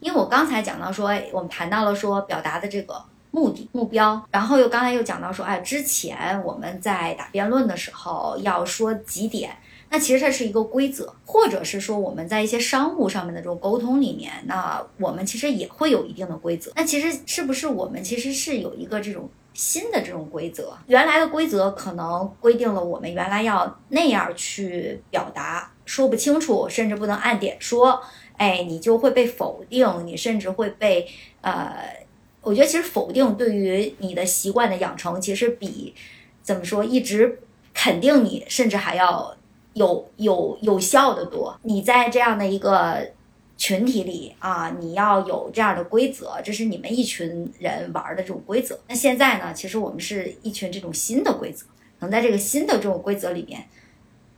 [0.00, 9.56] 因为我刚才讲到说，哎，我们谈到了说表达的这个目的、目标，然后又刚才又讲到说，哎，之前我们在打辩论的时候要说几点。
[9.94, 16.72] 那其实这是一个规则，或者是说我们在一些商务上面的这种沟通里面，那我们其实也会有一定的规则。
[16.74, 20.74] 那其实是不是我们其实是有一个这种新的这种规则？
[20.86, 28.02] 原来的规则可能规定了我们原来要那样去表达，说不清楚，甚至不能按点说，
[28.38, 31.06] 哎，你就会被否定，你甚至会被
[31.42, 31.94] 呃，
[32.40, 35.94] 我觉得其实否定对于你的习惯的养成，其实比
[36.42, 37.40] 怎么说一直
[37.74, 39.36] 肯定你，甚至还要。
[39.74, 43.10] 有有有效的多，你在这样的一个
[43.56, 48.78] 群体里啊，你要有这样的规则，这是你们一群人玩的这种规则。
[48.88, 51.64] 那现在呢，其实我们是一群这种新的规则，
[52.00, 53.68] 能在这个新的这种规则里面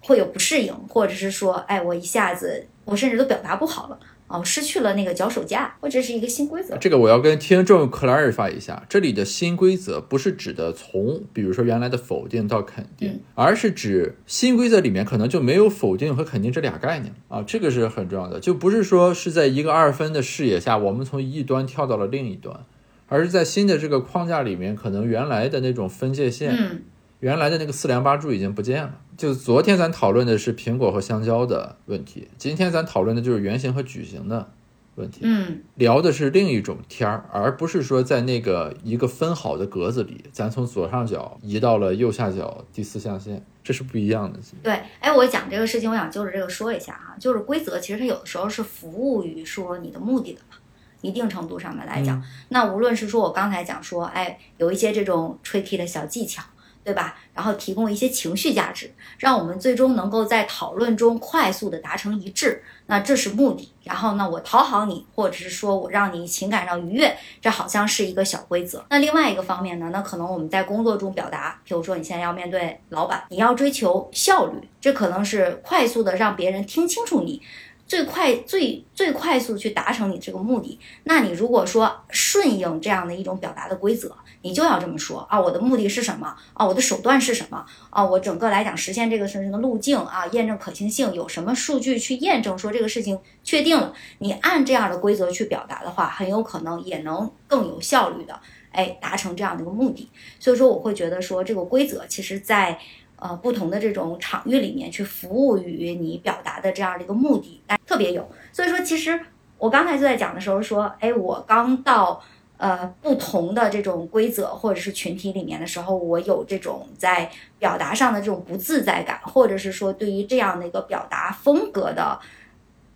[0.03, 3.99] 会有不适应，或者是说，哎，我一下子我甚至都表达不好了。
[4.27, 6.77] 哦，失去了那个脚手架，或者是一个新规则。
[6.79, 22.65] 这个我要跟听众 clarify 一下，这里的新规则不是指的从，比如说原来的否定到肯定，而是指新规则里面可能就没有否定和肯定这俩概念啊，这个是很重要的，就不是说是在一个二分的视野下，我们从一端跳到了另一端，
[23.09, 26.83] 而是在新的这个框架里面，可能原来的那种分界线。
[27.25, 29.01] 原来的那个四梁八柱已经不见了。
[29.17, 34.51] 就昨天咱讨论的是苹果和香蕉的问题，今天咱讨论的就是圆形和矩形的
[34.97, 35.21] 问题。
[35.23, 44.39] 嗯，聊的是另一种天儿，而不是说在那个一个分好的格子里，咱从左上角移到了右下角第四象限，这是不一样的。
[44.63, 50.59] 对，哎，我讲这个事情，我想就着这个说一下哈，就是规则其实它有的时候是服务于说你的目的的嘛，
[51.01, 56.43] 一定程度上面来讲，那无论是说我刚才讲说，哎，有一些这种 tricky 的小技巧。
[56.85, 57.17] 对吧？
[57.33, 62.63] 然后提供一些情绪价值，让我们最终能够在讨论中快速的达成一致。
[62.87, 63.73] 那这是目的。
[63.83, 68.85] 然后呢，我讨好你，或者是说我让你情感上愉悦，这好像是一个小规则。
[68.91, 77.41] 那另外一个方面呢，那可能我们在工作中表达，比如说你现在要面对老板，你要追求效率，这可能是快速的让别人听清楚你。
[77.87, 98.39] 最快最最快速去达成你这个目的，那你如果说顺应这样的一种表达的规则，你就要这么说啊，我的目的是什么啊，我的手段是什么啊，我整个来讲实现这个事情的路径啊，验证可行性有什么数据去验证说这个事情确定了，你按这样的规则去表达的话，很有可能也能更有效率的
[98.71, 100.11] 哎达成这样的一个目的。
[100.39, 102.79] 所以说我会觉得说这个规则其实在。
[103.17, 108.29] 呃，不同的这种场域里面去服务于你表达的这样的一个目的，哎，特别有。
[108.53, 109.19] 所以说，其实
[109.57, 112.23] 我刚才就在讲的时候说，哎，我刚到
[112.57, 122.19] 呃不同的这种规则或者是群体里面的时候，我有这种在表达上的这种不自在感，或者是说对于这样的一个表达风格的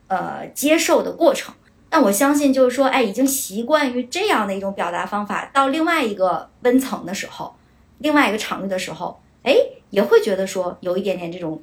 [0.09, 1.55] 呃接受的过程。
[1.89, 7.55] 但我相信，就是说，哎，已经习惯于这样的一种表达方法，到另外一个温层的时候，
[7.99, 9.55] 另外一个场域的时候，哎。
[9.91, 11.63] 也会觉得说有一点点这种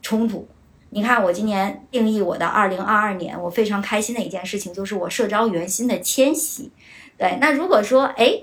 [0.00, 0.48] 冲突。
[0.88, 6.72] 你看，我今年定义我的二零二二年，我非常开心的一件事情就是我社招圆心的迁徙。
[7.16, 8.40] 对，那如果说哎，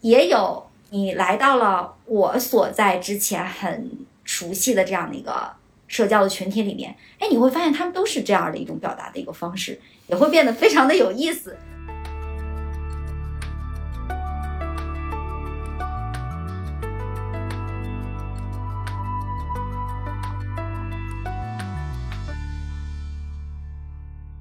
[0.00, 3.90] 也有你来到了我所在之前很
[4.24, 5.52] 熟悉的这样的一个
[5.86, 11.56] 社交的群体里面，哎，你会发现他们都是这样的一种表达的一个方式，也会变得非常的有意思。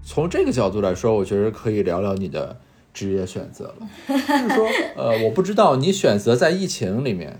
[0.03, 2.57] 从这个角度来说，我觉得可以聊聊你的
[2.95, 3.87] 职业选择了。
[4.07, 7.37] 就是说，呃，我不知道你选择在疫情里面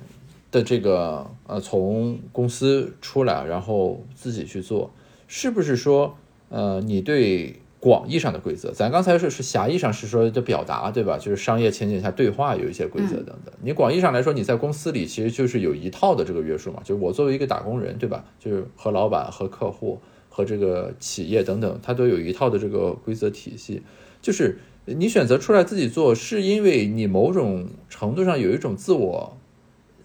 [0.51, 4.93] 的这个，呃，从公司出来，然后自己去做，
[5.27, 6.15] 是不是说，
[6.49, 11.17] 呃，你对广义上的规则，咱刚才说是狭义上是说的表达，对吧？
[11.17, 13.51] 就是商业情景下对话有一些规则等等。
[13.63, 16.81] 你广义上来说，你在公司里其实就是有一套的这个约束嘛。
[16.83, 18.23] 就是我作为一个打工人，对吧？
[18.39, 19.99] 就是和老板和客户。
[20.27, 23.81] 和这个企业等等，它都有一套的这个规则体系。
[24.21, 29.37] 就是你选择出来自己做，是因为你某种程度上有一种自我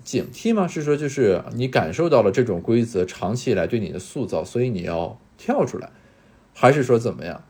[0.03, 0.67] 警惕吗？
[0.67, 5.91] 是说就是你感受到了这种规则长期以来对你的塑造，所以你要跳出来，
[6.55, 7.45] 还是说怎么样？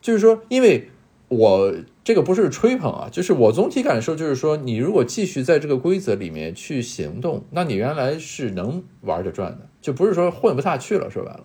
[0.00, 0.88] 就是说，因为
[1.26, 1.74] 我
[2.04, 11.10] 这个不是吹捧啊，就是我总体感受就是说，你如果继续在这个规则里面去行动，那你原来是能玩着转的，就不是说混不下去了。
[11.10, 11.44] 说白了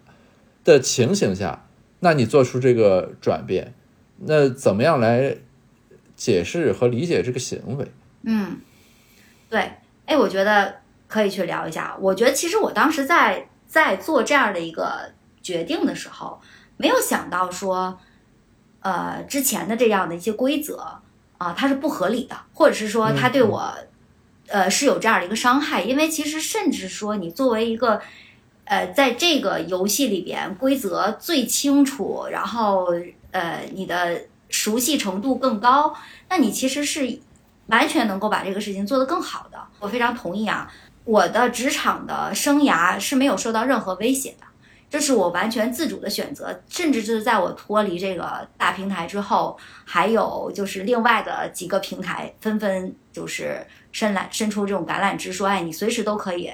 [0.64, 1.68] 的情形下，
[2.02, 3.74] 那你做出这个转变。
[4.18, 5.36] 那怎么样来
[6.16, 7.92] 解释和理解这个行为？
[8.24, 8.62] 嗯，
[9.50, 9.74] 对，
[10.06, 10.76] 哎，我觉得
[11.08, 11.98] 可以去聊一下。
[12.00, 15.12] 我觉得其实我当时在在做这样的一个
[15.42, 16.40] 决定的时候，
[16.78, 18.00] 没有想到说，
[18.80, 21.02] 呃，之前的这样的一些规则
[21.38, 23.76] 啊，它是不合理的，或者是说它对我，
[24.48, 25.82] 呃，是有这样的一个伤害。
[25.82, 28.00] 因为其实甚至说，你作为一个，
[28.66, 32.88] 呃，在这个游戏里边规则最清楚，然后。
[33.34, 35.94] 呃，你的熟悉程度更高，
[36.30, 37.20] 那你其实是
[37.68, 39.58] 完全能够把这个事情做得更好的。
[39.80, 40.72] 我非常同意啊，
[41.04, 44.46] 我的职场的生涯是没有受到任何威胁的，
[44.88, 46.62] 这是我完全自主的选择。
[46.70, 56.52] 甚至就是在我脱离这个大平台之后，还有就是另外的几个平台纷纷就是伸来伸出这种橄榄枝，说哎，你随时都可以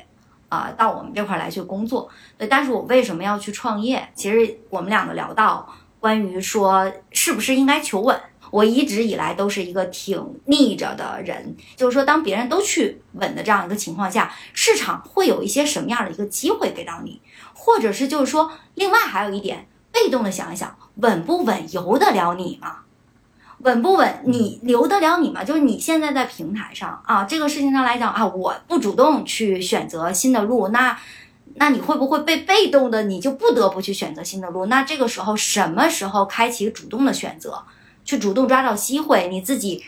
[0.47, 2.09] 啊到我们这块来去工作。
[2.37, 4.07] 对，但是我为什么要去创业？
[4.15, 5.67] 其实我们两个聊到。
[5.99, 8.17] 关于说是不是应该求稳，
[8.51, 11.55] 我一直以来都是一个挺逆着的人。
[11.75, 17.21] 就是说，当别人都去稳的这样一个情况下，市场会有一些什么样的一个机会给到你？
[17.53, 22.77] 或者是就是说，另外还有一点，被动的想一想，稳不稳由得了你吗？
[23.59, 25.43] 稳不稳你留得了你吗？
[25.43, 30.97] 就是你现在在平台上啊，这个事情上来讲啊，我不主动去选择新的路，那。
[31.55, 34.67] 那你会不会被被动的，你就不得不去选择新的路？
[34.67, 37.63] 那这个时候什么时候开启主动的选择，
[38.05, 39.27] 去主动抓到机会？
[39.29, 39.83] 你自己，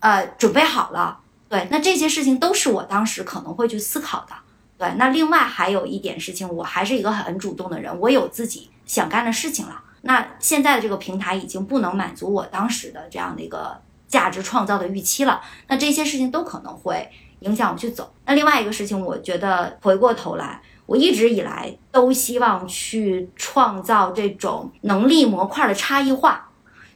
[0.00, 1.20] 呃，准备好了？
[1.48, 4.34] 对，那这些事情都是我当时可能会去思考的。
[4.76, 9.80] 对，那另外还有一点事情，我还是一个很主动的人，我有自己想干的事情了。
[10.02, 15.40] 那现在的这个平台已经不能满足我当时的这样的一个价值创造的预期了。
[15.68, 17.08] 那这些事情都可能会
[17.40, 18.12] 影响我去走。
[18.26, 20.60] 那另外一个事情，我觉得回过头来。
[20.86, 26.48] 我一直以来都希望去创造这种能力模块的差异化，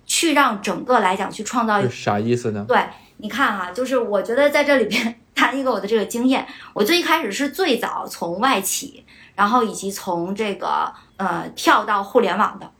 [0.04, 1.80] 去让整个来讲去创造。
[1.88, 2.64] 啥意思呢？
[2.68, 2.78] 对，
[3.16, 6.46] 你看哈，就是我觉得在这里边 谈一个我的这个经验。
[6.74, 12.70] 我最一开始是最早从外企，然后以及从这个呃跳到互联网的，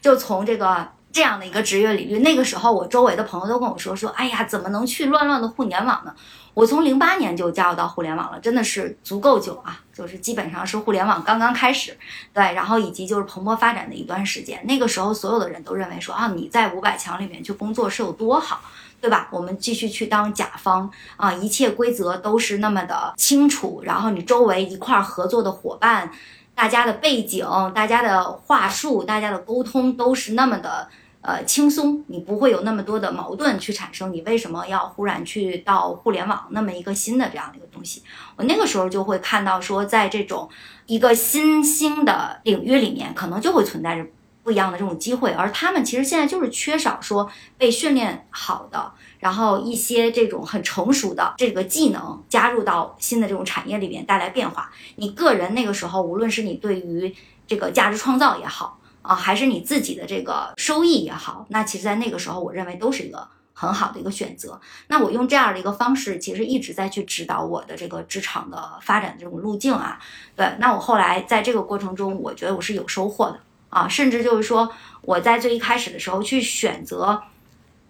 [0.00, 2.18] 就从这个这样的一个职业领域。
[2.18, 6.14] 那个时候，我周围的朋友都跟我说说，哎呀，怎么能去乱乱的互联网呢？
[6.52, 11.96] 我从零八年就加入到互联网了，真的是足够久啊，就是基本上是互联网刚刚开始，
[12.34, 14.60] 对，然后以及就是蓬勃发展的一段时间。
[14.66, 18.60] 那个时候，所有的人都认为说啊，你在五百强里面去工作是有多好，
[19.00, 19.28] 对吧？
[19.30, 26.10] 我们继续去当甲方啊，一切规则都是那么的清楚，然后你周围一块儿合作的伙伴，
[26.54, 30.88] 大家的背景、大家的话术、大家的沟通都是那么的。
[31.26, 34.12] 呃，轻松，你不会有那么多的矛盾去产生。
[34.12, 38.04] 你为什么要忽然去到互联网那么一个新的这样的一个东西？
[38.36, 40.48] 我那个时候就会看到说，在这种
[40.86, 44.06] 一个新兴的领域里面，可能就会存在着
[44.44, 45.32] 不一样的这种机会。
[45.32, 54.70] 而他们其实现在就是缺少说被训练好的，然后一些这种很成熟的这个技能加入到新的这种产业里面带来变化。
[54.94, 57.12] 你个人那个时候，无论是你对于
[57.48, 58.78] 这个价值创造也好。
[59.06, 64.60] 啊，还是你自己的这个收益也好，那其实，在那个时候，我认为都是一个很好的一个选择。
[64.88, 69.98] 那我用这样的一个方式，其实一直在去指导我的这个职场的发展这种路径啊。
[70.34, 73.38] 对，那我后来在这个过程中，我觉得我是有收获的
[73.70, 74.68] 啊，甚至就是说，
[75.02, 77.22] 我在最一开始的时候去选择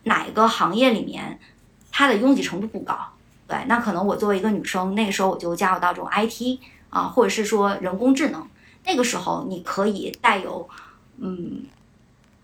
[0.02, 1.40] 哪一个行业里面，
[1.90, 2.94] 它的拥挤程度不高。
[3.48, 6.58] 对，那可能我作为一个女生，那个时候我就加入到这种 IT
[6.90, 8.46] 啊，或者是说人工智能，
[8.84, 10.68] 那个时候你可以带有。
[11.18, 11.64] 嗯，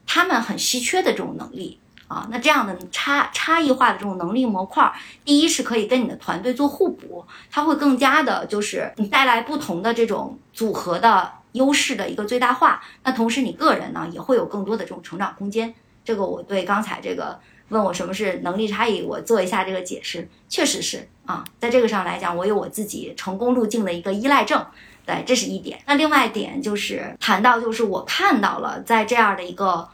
[0.06, 4.92] 他们很稀缺的这种能力啊，那这样的差差异化的这种能力模块，
[5.24, 12.82] 第一是可以跟你的团队做互补，它会更加的就是你带来不同的这种组合的优势的一个最大化。
[13.04, 15.74] 那同时你个人呢也会有更多的这种成长空间。
[16.04, 24.66] 这个我对刚才这个问我什么是能力差异，我做一下这个解释，确实是啊，在这个上来讲，我有我自己成功路径的一个依赖症。
[25.04, 25.80] 对，这是一点。
[25.86, 29.88] 那另外一点就是谈到，就是我看到了，在这样的一个，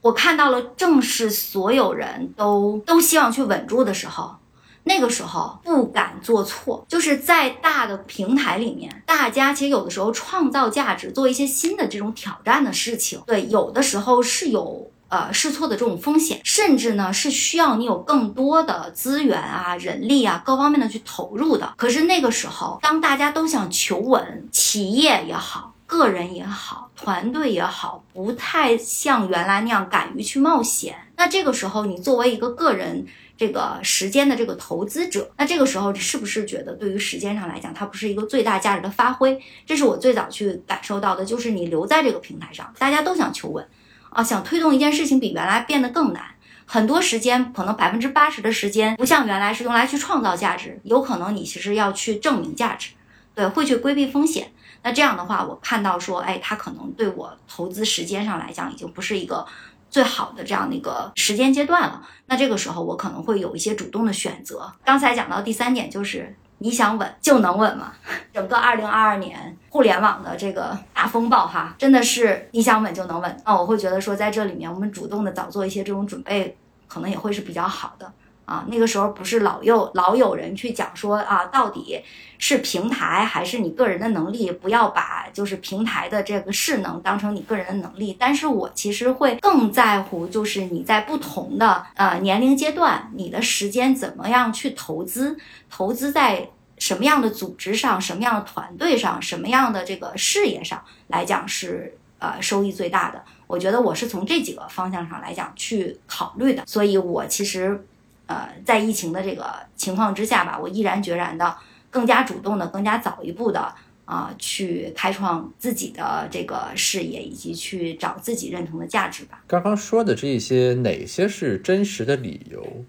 [0.00, 4.36] 我看到了，正是所有人都都希望去稳住的时候，
[4.84, 6.84] 那个时候不敢做错。
[6.88, 14.90] 就是在大的平台里面，大家其实有的时候创造价值，做一些新的这种挑战的事情，对，有的时候是有。
[15.14, 21.72] 呃试错的这种风险，甚至呢是需要你有更多的资源啊、人力啊各方面的去投入的。
[21.76, 30.96] 可是那个时候，当大家都想求稳，企业也好，个人也好，团队也好，不太像原来那样敢于去冒险。
[31.16, 33.06] 那这个时候，你作为一个个人。
[33.36, 39.36] 这个时间的这个投资者，那这个时候是不是觉得对于时间上来讲，它不是一个最大价值的发挥？
[39.66, 43.66] 这是我最早去感受到的，就是你留在这个平台上，大家都想求稳
[44.14, 46.24] 啊，想推动一件事情比原来变得更难，
[46.64, 52.90] 很多时间可能百分之八十的时间不像原来是用来去创造价值，有可能你其实要去证明价值，
[53.34, 54.50] 对，会去规避风险。
[54.82, 59.44] 那这样的话，我看到说，哎，他可能对我投资时间上来讲，已经不是一个。
[59.90, 64.72] 最好的这样的一个时间阶段了，那这个时候我可能会有一些主动的选择。
[64.84, 66.34] 刚才讲到第三点，就是
[66.64, 67.92] 你想稳就能稳吗？
[68.32, 73.54] 整个二零二二年互联网的这个大风暴哈，真的是你想稳就能稳啊！
[73.54, 76.56] 我会觉得说，在这里面我们主动的早做一些这种准备，
[76.88, 78.10] 可能也会是比较好的。
[78.46, 82.02] 啊，那个时候不是老有老有人去讲说啊，到底
[82.36, 84.50] 是平台还是你个人的能力？
[84.52, 88.14] 不要把就是平台的这个势能当成你个人的能力。
[88.18, 95.38] 但是我其实会更在乎，就是你在不同的呃年龄阶段，你的时间怎么样去投资，
[95.70, 96.46] 投资在
[96.84, 103.24] 什么样的组织上，什么样的团队上，什么样的这个事业上来讲是呃收益最大的。
[103.46, 107.86] 我觉得我是从这几个方向上来讲去考虑的，所以我其实。
[108.26, 111.54] 呃，在疫情的这个情况之下吧，我毅然决然的、
[111.90, 113.70] 更加主动的、更加早一步的
[114.06, 119.42] 啊，去开创自己的这个事业，以及去找自己认同的价值吧。
[119.46, 122.82] 刚刚说的这些，哪些是真实的理由，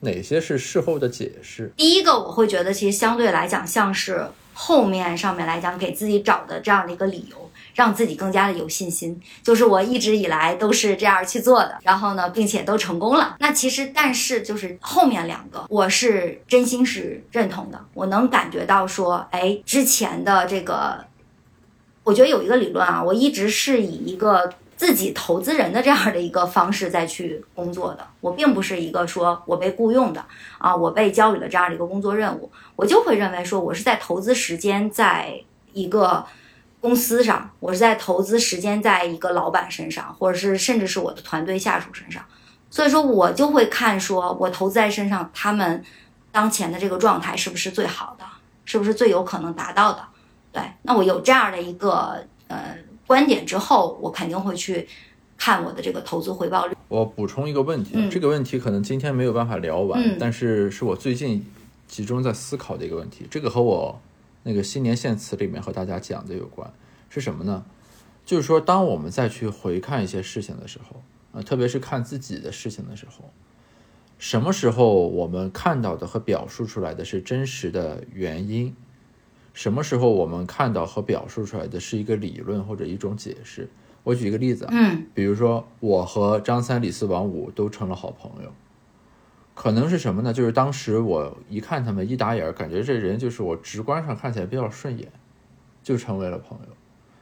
[0.00, 1.72] 哪些是事后的解释？
[1.76, 7.36] 第一个，我会觉得其实相对来讲，像是后面上面来讲给自己找的这样的一个理由。
[7.74, 13.36] 让自己更加的有信心，就是我一直以来都是这样去做的，然后呢，并且都成功了。
[13.38, 17.80] 那其实，但是就是后面两个，我是真心是认同的。
[17.94, 21.04] 我能感觉到说，哎，之前的这个，
[22.02, 28.06] 我觉得有一个理论啊，我一直是以一个自己投资人的这样的一个方式再去工作的。
[28.22, 30.24] 我并不是一个说我被雇佣的
[30.56, 35.38] 啊，我被交予了这样的一个工作任务，我就会认为说我是在投资时间，在
[35.74, 36.24] 一个。
[36.80, 42.24] 公司上，我是在投资时间在一个老板身上，或者是甚至是我的团队下属身上，
[42.70, 45.82] 所以说我就会看说，我投资在身上，他们
[46.30, 48.24] 当前的这个状态是不是最好的，
[48.64, 50.04] 是不是最有可能达到的？
[50.52, 52.76] 对，那我有这样的一个呃
[53.08, 54.86] 观点之后，我肯定会去
[55.36, 56.76] 看我的这个投资回报率。
[56.86, 61.44] 我补充一个问题，这个问题可能今天没有办法聊完，但是是我最近
[61.88, 64.00] 集中在思考的一个问题，这个和我。
[64.44, 66.72] 那个新年献词里面和大家讲的有关，
[67.10, 67.66] 是什么呢？
[68.24, 71.02] 就是说，当我们再去回看一些事情的时候，
[71.32, 73.30] 啊，特别是看自己的事情的时候，
[74.16, 78.74] 什么时候我们看到的和表述出来的是真实的原因？
[79.58, 83.68] 什么时候我们看到和表述出来的是一个理论或者一种解释？
[84.04, 88.52] 我举一个例子，嗯，比如说我和张三李四王五都成了好朋友。
[89.56, 90.32] 可能是什么呢？
[90.32, 95.10] 就是当时我一看他们一打眼，感觉这人就是我直观上看起来比较顺眼，
[95.82, 96.68] 就成为了朋友。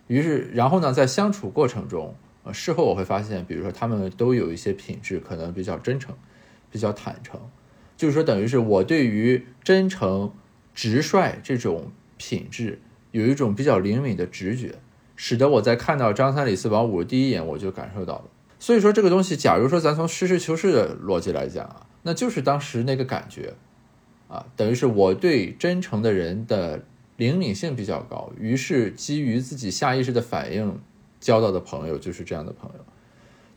[0.08, 2.14] 于是，然后呢，在相处过程中，
[2.44, 6.14] 呃，事后我会发现，比如说他们都有一些品质，可能比较真诚，
[6.70, 7.40] 比较坦诚。
[7.96, 10.30] 就是说，等于是我对于真诚、
[10.74, 14.74] 直率这种品质有一种比较灵敏的直觉，
[15.14, 18.24] 使得我在看到张三李四王五第一眼我就感受到了。
[18.58, 21.86] 所以说，这个东西，假如说咱从实事求是的逻辑来讲啊。
[22.02, 23.54] 那就是当时那个感觉，
[24.28, 26.84] 啊，等于是我对真诚的人的
[27.16, 30.78] 灵敏性比较高，于是基于自己下意识的反应，
[31.20, 32.84] 交到的朋友就是这样的朋友。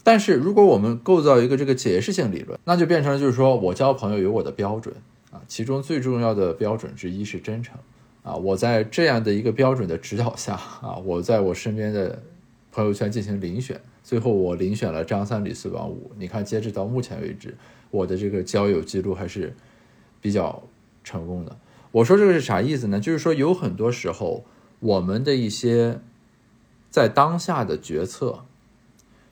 [0.03, 4.95] 但是如果我们构造一个这个解释性理论，那就变成了就是说我交朋友有我的标准
[5.32, 7.78] 啊，其中最重要的标准之一是真诚
[8.30, 12.22] 啊，我在这样的一个标准的指导下啊，我在我身边的
[12.72, 16.12] 朋友圈进行遴选，最后我遴选了张三李四王五。
[16.20, 17.56] 你看，截止到目前为止。
[17.90, 19.56] 我的这个交友记录还是
[20.22, 20.62] 比较
[21.04, 21.58] 成功的。
[21.92, 23.00] 我说这个是啥意思呢？
[23.00, 24.46] 就是说有很多时候，
[24.80, 26.00] 我们的一些
[26.92, 28.46] 在当下的决策，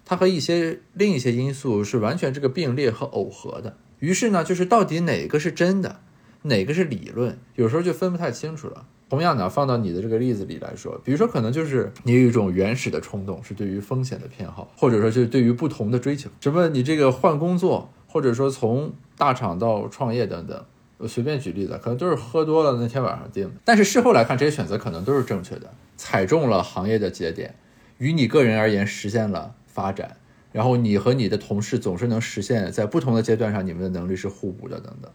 [0.03, 3.77] 它和一些另一些因素是完全这个并列和耦合的。
[3.99, 5.99] 于是呢，就是到底哪个是真的，
[6.43, 8.85] 哪个是理论，有时候就分不太清楚了。
[9.09, 17.89] 同样呢，放到你的这个例子里来说，比如说可能就是你有一种原始的冲动，是对于风险的偏好，或者说就是对于不同的追求，什么你这个换工作。
[18.09, 20.65] 或者说从大厂到创业等等，
[20.97, 23.51] 我随便举例子，可能都是喝多了那天晚上定的。
[23.65, 27.53] 但是事后来看，这些选择可能都是正确的，踩中了行业的节点，
[27.97, 30.15] 于你个人而言实现了发展，
[30.53, 35.11] 然后你和你的同事总是能实现在不同的阶段上你们的能力是互补的等等。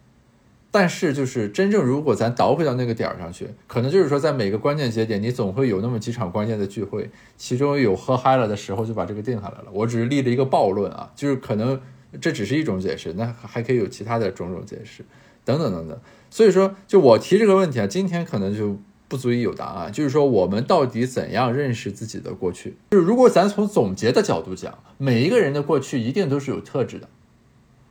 [0.74, 9.66] 但是就是真正如果咱倒回到那个点儿上去，可能就是说在每个关键节点，你总会有那么几场关键的聚会，其中有喝嗨了的时候就把这个定下来了。
[9.70, 11.78] 我只是立了一个暴论啊，就是可能
[12.22, 15.04] 这只是一种解释，那还可以有其他的种种解释，
[15.44, 16.00] 等等等等。
[16.30, 19.92] 所以说，就我提这个问题啊，今天可能就不足以有答案。
[19.92, 22.76] 就是说，我们到底怎样认识自己的过去？
[22.92, 27.06] 就是如果咱从总结的角度讲，每一个人的过去一定都是有特质的。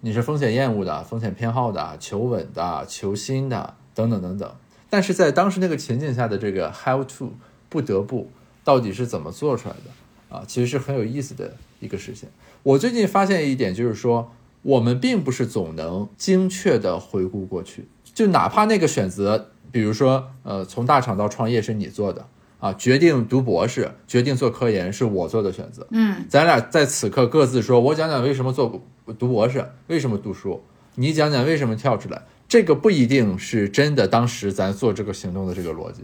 [0.03, 4.51] 你是风险厌恶的、风险偏好的、求稳的、求新的等等等等。
[4.89, 7.31] 但是在当时那个情境下的这个 have to
[7.69, 8.29] 不得不
[8.63, 10.43] 到底是怎么做出来的啊？
[10.47, 12.27] 其实是很有意思的一个事情。
[12.63, 14.31] 我最近发现一点就是说，
[14.63, 22.27] 我们并不是总能精确的回顾过去，就哪怕那个选择，比如说呃从大厂到创业是你做的
[22.61, 25.85] 啊，决定读博士、决定做科研是我做的选择。
[25.91, 28.81] 嗯，咱俩在此刻各自说，我讲讲为什么做。
[29.19, 30.61] 读博士为什么读书？
[30.95, 32.21] 你讲讲为什么跳出来？
[32.47, 34.07] 这个不一定是真的。
[34.07, 36.03] 当时咱做这个行动的这个逻辑，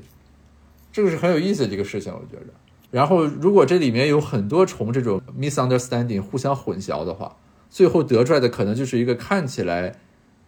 [0.91, 2.51] 这个是很有意思的一个事情，我觉着。
[2.89, 7.37] 然后，如果这里面有很多重这种 misunderstanding 互相混淆的话，
[7.69, 9.95] 最后得出来的可能就是一个看起来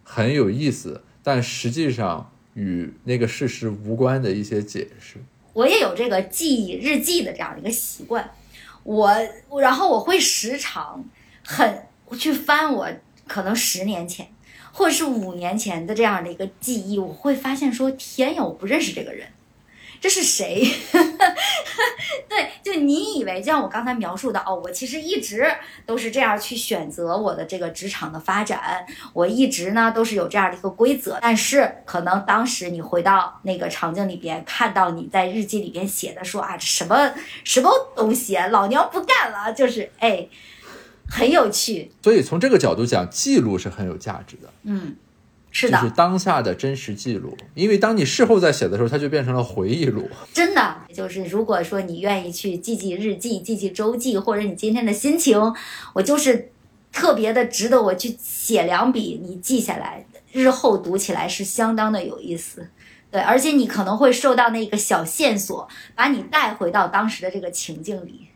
[0.02, 5.18] 很有意思，但实际上与那个事实无关的一些解释。
[5.60, 8.30] 我也有这个记日记的这样的一个习惯，
[8.82, 9.14] 我
[9.60, 11.04] 然后我会时常
[11.44, 11.86] 很。
[12.18, 12.88] 去翻我
[13.28, 14.26] 可能十年前，
[14.72, 19.28] 或者是五年前的这样的一个记忆，我会发现说：天呀，我不认识这个人，
[20.00, 20.64] 这是谁？
[22.28, 25.46] 对，就你以为，就像我刚才描述的哦，我其实一直
[25.84, 31.18] 都是这样去选择我的这个职场的发展，我一直呢都是有这样的一个规则。
[31.20, 37.12] 但是可能当时你回到那个场景里边，看到你在日记里边写的说啊，什么
[37.44, 40.26] 什么东西，老娘不干了，就是哎。
[41.12, 44.48] 很有趣，所以从这个角度讲，记录是很有价值的。
[44.62, 44.94] 嗯，
[45.50, 47.36] 是的，就是当下的真实记录。
[47.54, 50.08] 因为当你事后再写的时候，它就变成了回忆录。
[50.32, 55.40] 真的，就是如果说你愿意去记记日记、记记周记，或者你今天的心情，
[55.94, 56.52] 我就是
[56.92, 62.68] 特别的值得我去写两笔，你记下来，日后读起来是相当的有意思。
[63.10, 68.28] 对，而且你可能会受到那个小线索，把你带回到当时的这个情境里。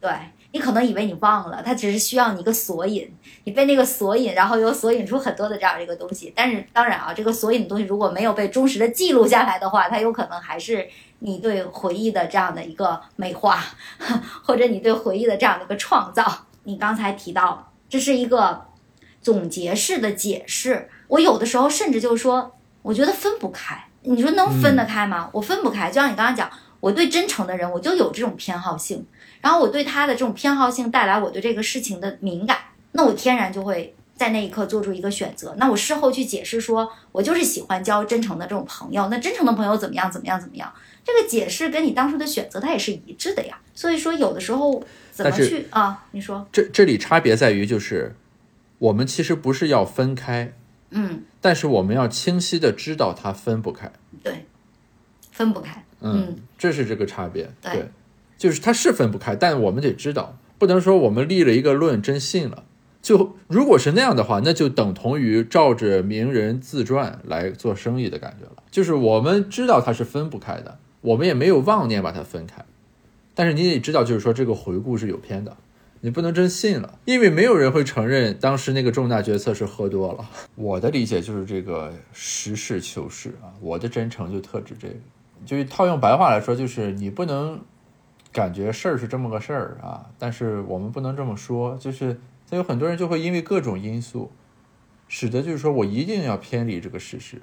[0.00, 0.10] 对。
[0.56, 3.06] 你可能以为你忘了，它只是需要你一个索引，
[3.44, 6.32] 你被那个索引，然后又索引出很多的这样一个东西。
[6.34, 10.88] 但是当然啊，这个索引的东西如果没有被忠实的记录下来的话，它有可能还是
[11.18, 13.62] 你对回忆的这样的一个美化，
[14.44, 16.46] 或者你对回忆的这样的一个创造。
[16.64, 18.64] 你刚才提到这是一个
[19.20, 23.84] 总结式的解释，我有的时候甚至就是说，我觉得分不开。
[24.04, 25.28] 你说能分得开吗？
[25.34, 25.88] 我分不开。
[25.88, 26.50] 就像你刚刚讲，
[26.80, 29.06] 我对真诚的人，我就有这种偏好性。
[29.46, 32.58] 然后我对他的这种偏好性带来我对这个事情的敏感，
[32.90, 35.54] 那我天然就会在那一刻做出一个选择。
[35.56, 39.06] 那我事后去解释说，我就是喜欢交真诚的这种朋友。
[39.08, 40.10] 那真诚的朋友怎么样？
[40.10, 40.40] 怎么样？
[40.40, 40.74] 怎么样？
[41.04, 43.56] 这个解释跟你当初的选择它也是一致的呀。
[43.72, 44.82] 所以说，有的时候
[45.12, 46.04] 怎么去啊？
[46.10, 48.16] 你说这这里差别在于，就是
[48.78, 50.52] 我们其实不是要分开，
[50.90, 53.92] 嗯，但是我们要清晰的知道它分不开，
[54.24, 54.44] 对，
[55.30, 57.88] 分不开，嗯，这是这个差别，对。
[58.36, 62.64] 就是它是分不开，但我们得知道，不能说我们立了一个论真信了。
[63.00, 68.62] 就如果是那样的话，那就等同于照着名人自传来做生意的感觉了。
[68.70, 72.64] 就是我们知道它是分不开的，我们也没有妄念把它分开。
[73.34, 75.56] 但是你得知道，就是说这个回顾是有偏的，
[76.00, 80.28] 你不能真信了，因为没有人会承认当时那个重大决策是喝多了。
[80.56, 84.94] 我的理解就是这个实事求是啊，我的真诚就特指这个，
[85.44, 87.60] 就是套用白话来说，就是你不能。
[88.36, 92.20] 感觉事儿是这么个事儿啊，但是我们不能这么说，就是
[92.50, 94.30] 他有很多人就会因为各种因素，
[95.08, 97.40] 使得就是说我一定要偏离这个事实。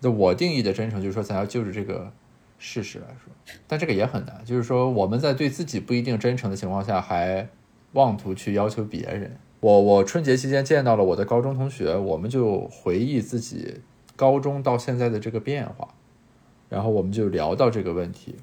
[0.00, 2.12] 那我定义的真诚就是说，咱要就着这个
[2.58, 3.32] 事实来说，
[3.66, 7.48] 但这个也很难，就是说我们在对自己不一定真诚的情况下，还
[7.92, 9.38] 妄图去要求别人。
[9.60, 13.80] 我我春节期间见到了我的高中同学，我们就回忆自己
[14.14, 15.88] 高中到现在的这个变化。
[16.76, 18.34] 然后我们就聊到这个问题，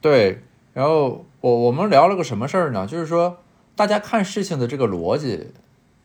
[0.00, 0.38] 对，
[0.72, 2.86] 然后我我们聊了个什么事儿呢？
[2.86, 3.38] 就是说，
[3.74, 5.48] 大家看事情的这个逻辑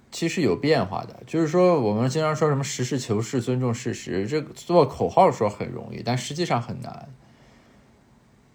[0.09, 1.19] 其实有变化的。
[1.27, 7.07] 就是说，我们经常说什么实事求是、尊重事实，这做口号说很容易，但实际上很难。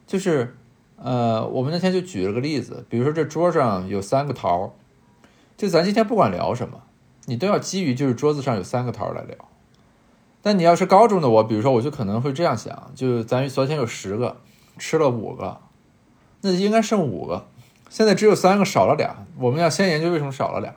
[0.04, 0.56] 就是，
[0.96, 4.70] 呃，我们那天就举了个例子，比如说这桌上有三个桃儿，
[5.56, 6.82] 就咱今天不管聊什么，
[7.26, 9.36] 你都要基于就是桌子上有三个桃儿来聊。
[10.46, 14.36] 但你要是高中的我，比如说我就可能会这样想，就咱昨天有十个，
[14.78, 15.58] 吃了五个，
[16.42, 17.48] 那应该剩五个，
[17.90, 19.26] 现在只有三个，少了俩。
[19.40, 20.72] 我们要先研究为什么少了俩。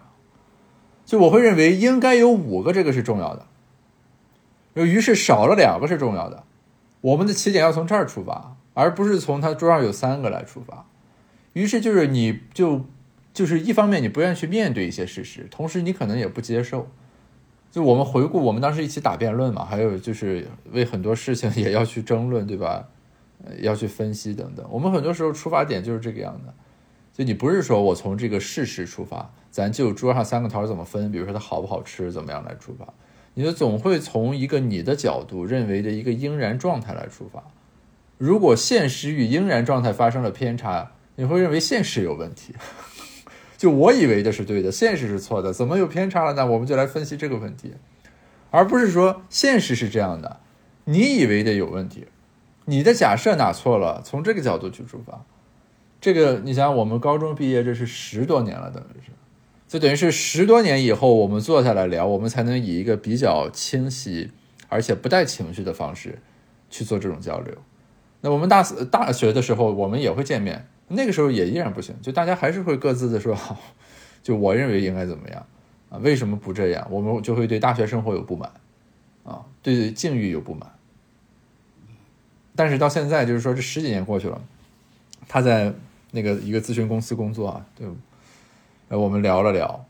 [1.05, 3.45] 就我会认为应该有五个，这个是重要的。
[4.73, 6.41] 于是少了两个是重要的。
[7.01, 10.87] 我们的起点要从这儿出发，而不是从他桌上有三个来出发。
[11.53, 12.85] 于是就是你就
[13.35, 16.87] 就是一方面你不愿意去面对一些事实，同时你可能也不接受。
[17.71, 22.87] 就我们回顾我们当时一起打辩论嘛，还有就是为很多事情也要去争论，对吧？
[23.61, 24.65] 要去分析等等。
[24.69, 26.53] 我们很多时候出发点就是这个样的。
[27.13, 32.87] 就你不是说我从这个事实出发，咱就桌上三个桃怎么分，比如说它好不好吃，怎么样来出发？
[33.33, 37.43] 你就总会从一个你的角度认为的一个应然状态来出发。
[38.17, 42.53] 如果现实与应然状态发生了偏差，你会认为现实有问题。
[43.59, 46.47] 就我以为的是对的，现实是错的，怎么有偏差了呢？
[46.47, 47.73] 我们就来分析这个问题，
[48.51, 50.39] 而不是说现实是这样的，
[50.85, 52.07] 你以为的有问题，
[52.63, 54.01] 你的假设哪错了？
[54.01, 55.25] 从这个角度去出发。
[55.99, 59.11] 这个，你想，我们高中毕业，这是十多年了，等于是，
[59.67, 64.31] 就等于是十多年以后，我们坐下来聊，我们才能以一个比较清晰，
[64.69, 66.19] 而且不带情绪的方式
[66.69, 67.53] 去做这种交流。
[68.21, 73.57] 那我们大四大学的时候，我们也会见面，那个时候也依然不行，就大家还是会各自的说，好
[74.21, 75.45] 就我认为应该怎么样
[75.89, 75.97] 啊？
[75.99, 76.85] 为什么不这样？
[76.91, 78.51] 我们就会对大学生活有不满
[79.23, 80.69] 啊，对境遇有不满。
[82.55, 84.41] 但是到现在，就是说这十几年过去了，
[85.27, 85.73] 他在。
[86.11, 87.87] 那个一个咨询公司工作啊，对，
[88.87, 89.85] 呃，我们聊了聊，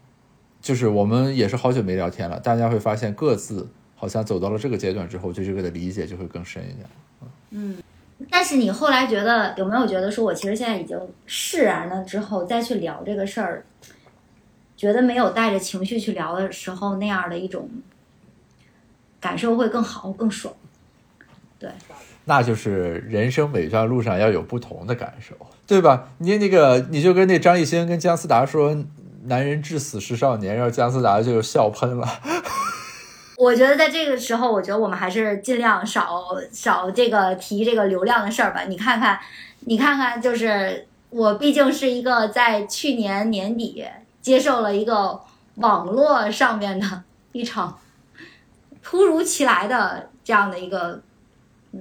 [0.61, 2.37] 就是我们也是好久没聊天了。
[2.41, 6.85] 大家会发现各自好像走到了这个阶段之后，对这个的理解就会更深一点。
[7.51, 7.77] 嗯，
[8.30, 13.65] 但是你后来觉得有没有觉得说，我其实现在已经释然了之后再去聊这个事儿，
[14.76, 17.70] 觉得没有带着情绪去聊的时候那样的一种
[19.20, 20.53] 感受会更好更爽？
[21.57, 21.70] 对。
[22.26, 25.34] 那就是人生每段路上要有不同的感受，
[25.65, 26.09] 对吧？
[26.20, 28.86] 你那个，你就跟那张艺兴跟姜思达说
[29.26, 32.07] “男人至死是少年”，然后姜思达就笑喷了。
[33.39, 38.63] 我觉得在这个时候，我觉得我们还是尽量少少这个提这个流量的事儿吧。
[38.63, 39.17] 你看看，
[39.61, 43.85] 你看看，就是我毕竟是一个在去年年底
[44.21, 45.21] 接受了一个
[45.55, 47.79] 网络上面的一场
[48.83, 51.01] 突如其来的这样的一个。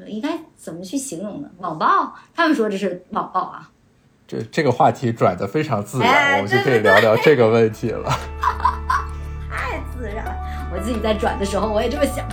[0.06, 1.48] 应该怎么去形容呢？
[1.60, 3.70] 网暴，他们说这是网暴啊。
[4.26, 8.10] 这这个话题转的非常自然，我们就可以聊聊这个问题了。
[9.50, 10.38] 太自然，
[10.70, 12.28] 我自己在转的时候我也这么想。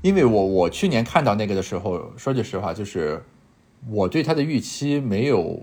[0.00, 3.22] 因为我我去年看到那个的时候，说句实话，就是
[3.90, 5.60] 我对他的预期没有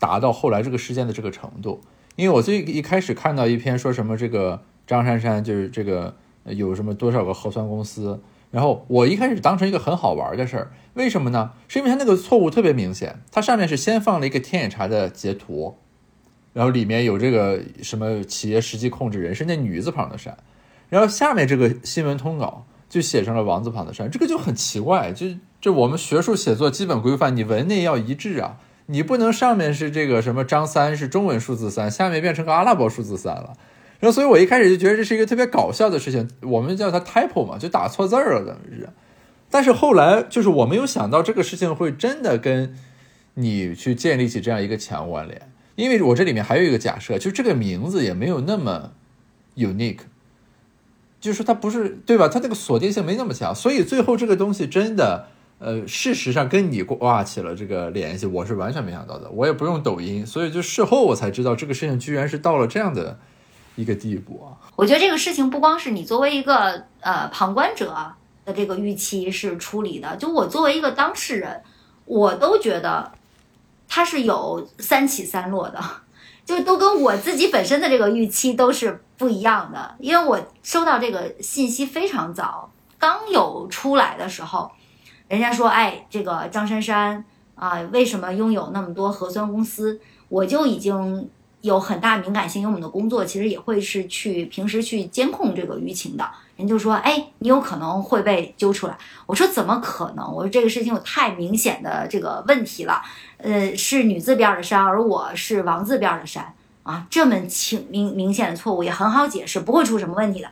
[0.00, 1.80] 达到后来这个事件的这个程度。
[2.16, 8.20] 因为我最一开始看到一篇说什么这个张珊珊就是这个有什么多少个核酸公司，
[8.56, 11.50] 然后我一开始当成一个很好玩的事儿，为什么呢？
[11.68, 15.76] 是因为它那个错误特别明显，它上面是先放了一个天眼查的截图，
[16.54, 20.38] 然后里面有这个什么企业实际控制人是那女字旁的山，
[20.88, 25.26] 然后下面这个新闻通稿就写成了王字旁的山，这个就很奇怪，就
[25.60, 28.56] 就我们学术写作基本规范，你文内要一致啊。
[28.86, 33.52] 你不能上面是这个什么张三是中文数字三，下面变成个阿拉伯数字三了。
[33.98, 38.88] 然后，所以我一开始就觉得这是一个特别搞笑的事情，我们叫它 typo 嘛，就打错字儿了，等于是。
[39.50, 42.74] 但是后来就是我没有想到这个事情会真的跟
[43.34, 48.92] 你去建立起这样一个强关联，因为我这里面还有一个假设，就这个名字也没有那么
[49.56, 50.00] unique，
[51.20, 52.28] 就是它不是对吧？
[52.28, 55.28] 它这个锁定性没那么强，所以最后这个东西真的。
[55.58, 59.30] 呃，事实上跟你挂起了这个联系，我是完全没想到的。
[59.30, 63.18] 我也不用抖音，所以就事后我才知道这个事情居然是到了这样的
[63.76, 64.56] 一个地步啊！
[64.74, 67.94] 我觉得这个事情不光是你作为一个呃旁观者
[68.44, 71.62] 的这个预期是处理的，就我作为一个当事人，
[72.04, 73.12] 我都觉得
[73.88, 75.80] 他是有三起三落的，
[76.44, 79.94] 就都跟我自己本身的这个预期都是不一样的。
[79.98, 84.70] 因为我收到这个信息非常早，刚有出来的时候。
[85.28, 87.24] 人家说，哎，这个张珊珊
[87.56, 90.00] 啊，为什么拥有那么多核酸公司？
[90.28, 91.28] 我就已经
[91.66, 96.26] 有很大敏感性，因为我们的工作其实也会是去平时去监控这个舆情的。
[96.56, 98.96] 人就说，哎，你有可能会被揪出来。
[99.26, 100.24] 我说怎么可能？
[100.34, 103.02] 我说这个事情有太明显的这个问题了。
[103.36, 110.48] 呃，是女字边的山，而我是王字边的山啊，这么清明明显的错误也很好解释，不会出什么问题的。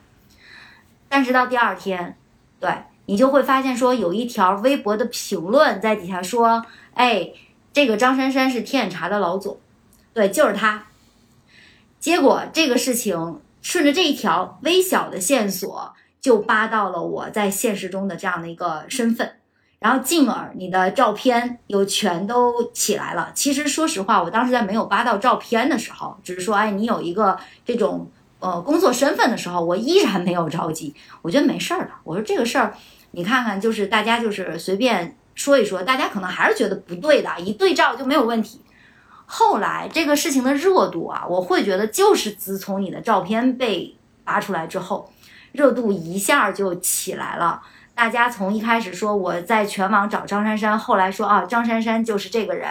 [1.09, 2.17] 但是到第二天，
[2.61, 2.71] 对。
[3.07, 7.29] 你就会发现，说有一条微博的评论在底下说：“哎，
[7.71, 9.59] 这个张珊珊是天眼查的老总，
[10.15, 10.87] 对，就是他。”
[12.05, 19.37] 结果这个事情顺着这一条微小的线索，就扒到了我在现实中的这样的一个身份，
[19.79, 23.33] 然后进而你的照片又全都起来了。
[23.35, 31.91] 其实说实话，我当时在没有扒到照片的时候，只是说，哎，你有一个这种呃工作身份的时候，我依然没有着急，我觉得没事儿的。
[32.05, 32.75] 我说这个事儿，
[33.13, 38.61] 你看看，就是大家就是随便说一说，大家可能还是觉得不对的，一对照就没有问题。
[39.27, 45.11] 后来这个事情的热度啊，我会觉得就是自从你的照片被扒出来之后。
[45.53, 47.63] 热度一下就起来了，
[47.95, 52.69] 大家从一开始说我在全网找张珊珊，后来说啊张珊珊就是这个人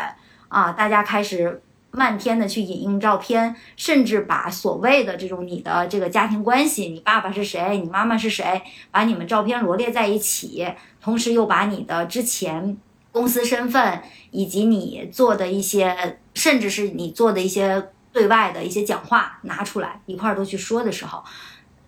[0.49, 10.67] 啊，大家开始漫天的去引用照片，甚至把所谓的这种你的这个家庭关系，你爸爸是谁，你妈妈是谁，把你们照片罗列在一起，
[10.99, 12.77] 同时又把你的之前
[13.13, 14.01] 公司身份
[14.31, 21.23] 以及你做的一些，甚至是你做的一些对外的一些讲话拿出来一块儿都去说的时候。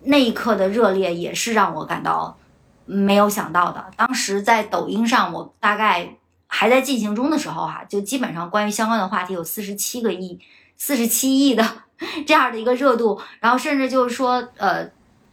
[0.04, 2.38] 那一刻的热烈也是让我感到
[2.84, 3.90] 没有想到的。
[3.96, 6.16] 当时在抖音上，我大概
[6.46, 10.38] 还在进行中的时候，哈，就基本上关于相关的话题有四十七个亿、
[10.76, 11.64] 四十七亿的
[12.24, 13.20] 这样的一个热度。
[13.40, 14.88] 然后甚至就是说，呃，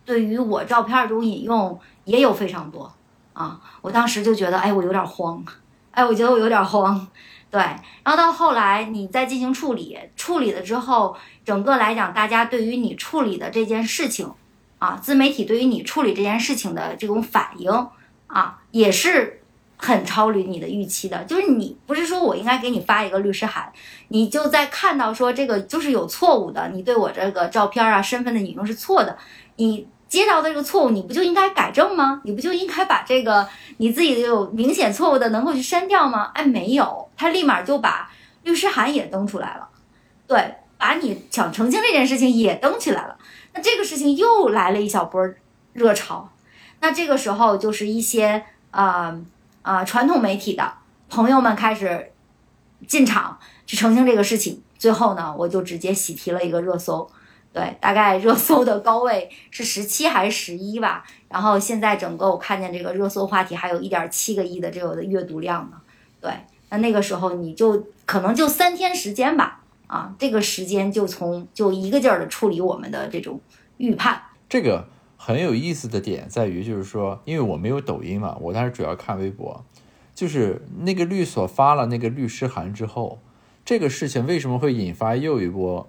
[0.05, 2.91] 对于我照片中引用也有非常多
[3.33, 3.61] 啊。
[3.83, 5.45] 我当时就觉得，哎，我有点慌，
[5.93, 7.07] 哎，我觉得我有点慌。
[7.49, 11.15] 对，然后到后来你再进行处理，处理了之后，
[11.45, 14.31] 整个来讲，大家对于你处理的这件事情。
[14.79, 17.71] 啊，自媒体对于你处理这件事情的这种反应
[18.27, 19.41] 啊，也是
[19.77, 21.23] 很超于你的预期的。
[21.23, 23.71] 就是你不是说我应该给你发一个律师函，
[24.09, 29.17] 你就在看到说这个就是有错误的，你对我这个照片啊、身份的引用是错的，
[29.55, 32.21] 你接到的这个错误，你不就应该改正吗？
[32.23, 36.29] 你不就应该把这个你自己有明显错误的能够去删掉吗？
[36.35, 38.11] 哎，没有，他立马就把
[38.43, 39.67] 律师函也登出来了，
[40.27, 43.17] 对，把你想澄清这件事情也登起来了。
[43.55, 45.27] 那这个事情又来了一小波
[45.73, 46.29] 热潮，
[46.79, 49.19] 那这个时候就是一些啊
[49.63, 50.73] 啊传统媒体的
[51.09, 52.11] 朋友们开始
[52.87, 57.09] 进场去澄清这个事情，最后呢，我就直接喜提了一个热搜，
[57.53, 65.77] 对，大概热搜的高位是十七还是十一吧，然后现在整个我看见这个热搜话题还有一点七个亿的这个的阅读量呢，
[66.19, 66.31] 对，
[66.69, 69.59] 那那个时候你就可能就三天时间吧。
[69.85, 73.39] 啊，这个时间就从就一个劲儿的处理我们的这种
[73.77, 74.19] 预判。
[74.49, 74.87] 这个
[75.17, 79.63] 很有意思的点在于，就是说，因为我没有抖音嘛，我当时主要看微博。
[80.15, 83.19] 就是那个律所发了那个律师函之后，
[83.63, 85.87] 这个事情为什么会引发又一波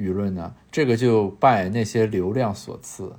[0.00, 0.54] 舆论呢？
[0.72, 3.12] 这个就拜那些流量所赐，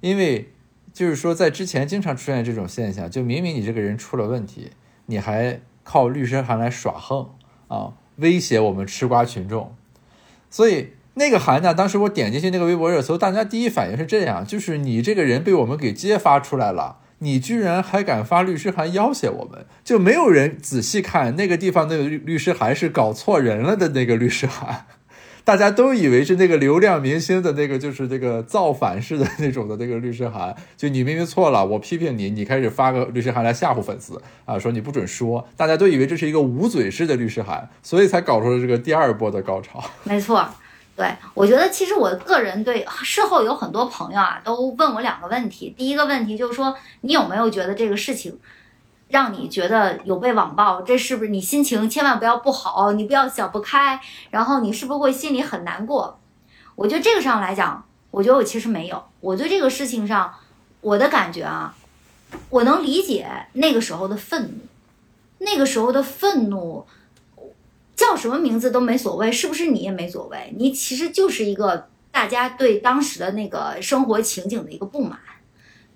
[0.00, 0.52] 因为
[0.92, 4.72] 就是说，在之前经常出现这种现象，就明明你这个人出了问题，
[5.06, 7.30] 你还靠律师函来耍横
[7.68, 7.94] 啊。
[8.16, 9.74] 威胁我们吃瓜群众，
[10.50, 24.84] 所以那个函呢，当时我点进去那个微博热搜，大家第一反应是这样：就是你这个人被我们给揭发出来了，你居然还敢发律师函要挟我们，就没有人仔细看那个地方那个律律师函是搞错人了的那个律师函。
[25.44, 39.82] 大家都以为是那个流量明星的那个，就是这个造反式的那种的那个律师函，就你明明错了，我批评你，你开始发个律师函来吓唬粉丝啊，说你不准说，大家都以为这是一个捂嘴式的律师函，所以才搞出了这个第二波的高潮。
[40.04, 40.46] 没错，
[40.94, 48.38] 对我觉得其实我个人对事后有很多朋友啊都问我两个问题，第一个问题就是说你有没有觉得这个事情。
[49.10, 52.92] 让你觉得有被网暴，这是不是你心情千万不要不好？
[52.92, 54.00] 你不要想不开，
[54.30, 56.18] 然后你是不是会心里很难过？
[56.76, 59.02] 我觉得这个上来讲，我觉得我其实没有。
[59.20, 60.32] 我对这个事情上，
[60.80, 61.74] 我的感觉啊，
[62.48, 64.54] 我能理解那个时候的愤怒，
[65.38, 66.86] 那个时候的愤怒
[67.96, 70.54] 叫什么名字都没所谓，是不是你也没所谓？
[70.56, 75.18] 你其实就是一个大家对当时的那个生活情景的一个不满，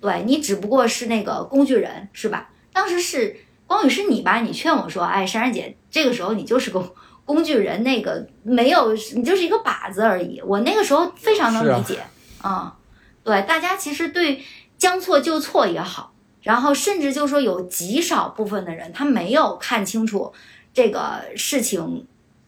[0.00, 2.50] 对你只不过是那个工具人，是吧？
[2.74, 3.34] 当时是
[3.66, 4.40] 光宇是你吧？
[4.40, 6.92] 你劝我说：“哎，珊珊姐，这个时候你就是个
[7.24, 12.00] 工具人，那个没有，你就是一个靶子而已。”我那个时候非常能理解
[12.42, 12.76] 啊。
[13.22, 14.42] 对，大家其实对
[14.76, 16.12] 将错就错也好，
[16.42, 20.32] 然后甚至就说有极少部分的人他没有看清楚
[20.74, 22.06] 这个事情，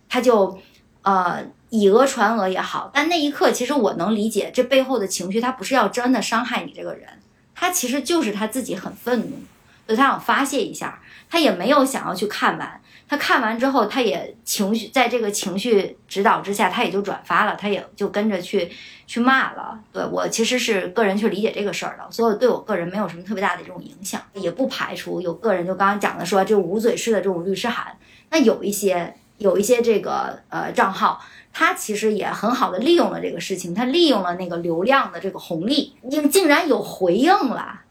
[0.09, 0.59] 他就
[1.03, 2.91] 呃以讹传讹也好。
[2.93, 7.09] 但那一刻，其实我能理解这背后的情绪，他不是要真的伤害你这个人，
[7.55, 9.39] 他其实就是他自己很愤怒。
[9.87, 12.81] 所以他想发泄一下，他也没有想要去看完。
[13.09, 18.69] 他看完之后，他也情绪在这个情绪指导之下，他也就转发了，他也就跟着去
[19.07, 19.79] 去骂了。
[19.93, 27.97] 对我其实是个人去理解这个事儿的，所以对我个人没有什么特别大的这种影响，也不排除有个人就刚刚讲的说这捂嘴式的这种律师函，
[28.31, 37.83] 那有一些有一些这个呃账号，他其实也很好的利用了这个事情，他利用了那个流量的这个红利，竟竟然有回应了。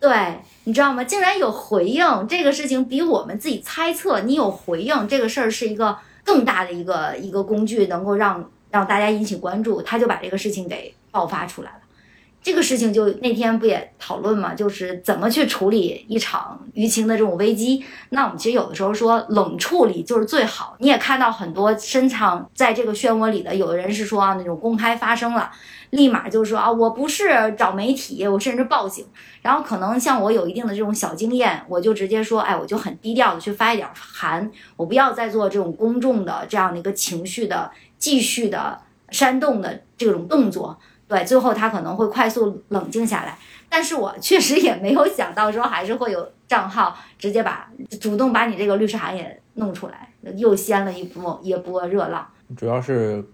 [0.00, 1.02] 对，你知道吗？
[1.02, 11.78] 竟然有回应，这个事情比我们自己猜测你有回应这个事儿是一个更大的一个一个工具，能够让让大家引起关注，他就把这个事情给爆发出来了。
[12.42, 17.82] 这个事情就那天不也讨论嘛，就是怎么去处理一场舆情的这种危机。
[18.10, 20.76] 那我们其实有的时候说冷处理就是最好。
[20.78, 25.50] 你也看到很多深藏在这个漩涡里的，有的人是说啊那种公开发声了，
[25.94, 29.06] 立马就说啊我不是找媒体，我甚至报警。
[29.42, 38.80] 然后可能像我有一定的这种小经验，我就直接说，哎，我就很低调的去发一点函，我不要再做这种公众的这样的一个情绪的继续的
[39.10, 40.78] 煽动的这种动作。
[41.06, 43.38] 对，最后他可能会快速冷静下来，
[43.68, 47.68] 但是我确实也没有想到说还是会有账号直接把
[48.00, 52.26] 主动把你这个律师函也弄出来，又掀了一波一波热浪。
[52.56, 53.24] 主要是。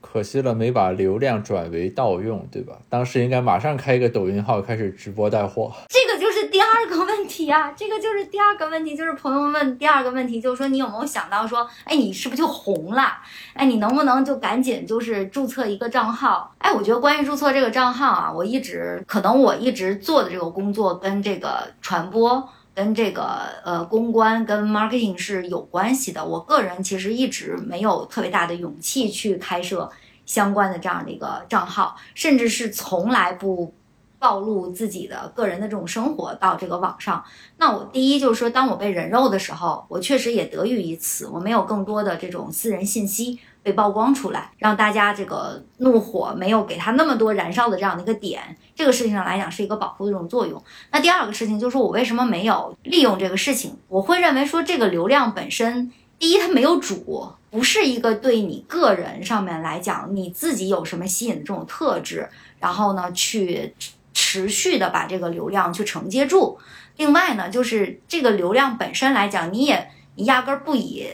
[0.00, 2.74] 可惜了，没把流量转为盗用，对吧？
[2.88, 5.72] 当时应该马上开一个抖音号，开始直播带货。
[5.88, 13.18] 这个就是第二个问题啊，这个就是第二个问题，就是朋友们问第二个问题，就是说你有没有想到说，哎，你是不是就红了？
[13.52, 16.54] 哎，你能不能就赶紧就是注册一个账号？
[16.58, 22.48] 哎，我觉得关于注册这个账号啊，我一直可能我一直做的这个工作跟这个传播。
[22.80, 26.24] 跟这个呃公关跟 marketing 是有关系的。
[26.24, 29.90] 我个人其实一直没有特别大的勇气去开设
[30.24, 33.74] 相关的这样的一个账号，甚至是从来不
[34.20, 37.24] 暴露自己的个人的这种生活到这个网上。
[37.56, 43.40] 那我第一就是说，当我被人肉的时候，我确实也得益于此，我没有更多的这种私人信息。
[43.62, 50.64] 被曝光出来，让大家这个怒火没有给他那么多燃烧的这样的一个点，这个事情上来讲是一个保护的这种作用。
[50.90, 53.76] 那第二个事情就是说我为什么没有利用这个事情？
[53.88, 63.74] 我会认为说这个流量本身，第一它没有主，不是一个对你个人上面来讲你自己有什么吸引的这种特质，然后呢去
[64.12, 66.58] 持续的把这个流量去承接住。
[66.96, 71.06] 另外呢，就是这个流量本身来讲，你也你压根儿不以。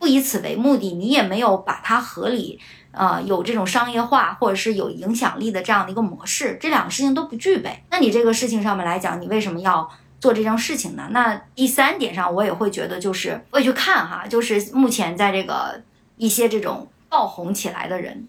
[0.00, 2.56] 不以此为目的，你也没有把它合理，
[2.92, 7.82] 呃，有这种商业化或者是有影响力的这样的一个模式，这两个事情都不具备。
[7.90, 9.90] 那你这个事情上面来讲，你为什么要
[10.20, 11.08] 做这件事情呢？
[11.10, 15.82] 那第三点上，我也会觉得，就是我也去看哈，就是目前在这个
[16.16, 18.28] 一些这种爆红起来的人，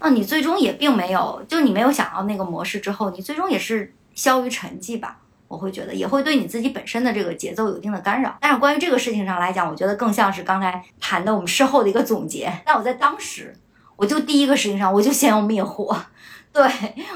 [0.00, 5.18] 那你最终也并没有，就你没有想到那个模式之后，你最终也是消于沉寂吧。
[5.46, 12.52] 我会觉得也会对你自己本身的这个节奏有一定的干扰，但是关于这个事情上来讲，我觉得更像是刚才谈的我们事后的一个总结。
[12.64, 13.52] 但我在当时，
[13.96, 15.96] 我就第一个事情上，我就先要灭火。
[16.52, 16.62] 对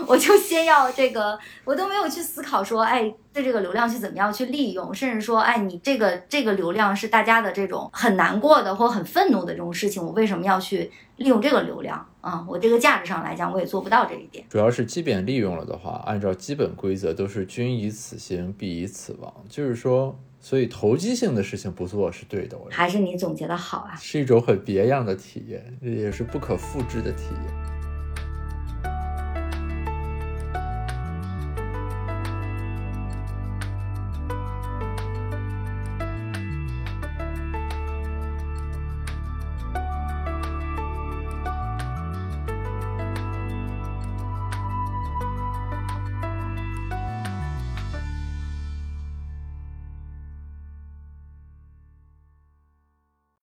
[0.07, 12.47] 我就先要这个，我都没有去思考说，哎，对这个流量去怎么样去利用，甚至说，哎，你这个这个流量是大家的这种很难过的或很愤怒的这种事情，我为什么要去利用这个流量啊？
[12.49, 14.45] 我这个价值上来讲，我也做不到这一点。
[14.49, 22.57] 主要是即便利用了的话，按照基本规则都是君以此行，必以此亡，就是说，所以投机性的事情不做是对的。
[22.71, 27.64] 还是你总结的好啊，是一种很别样的体验，也是不可复制的体验。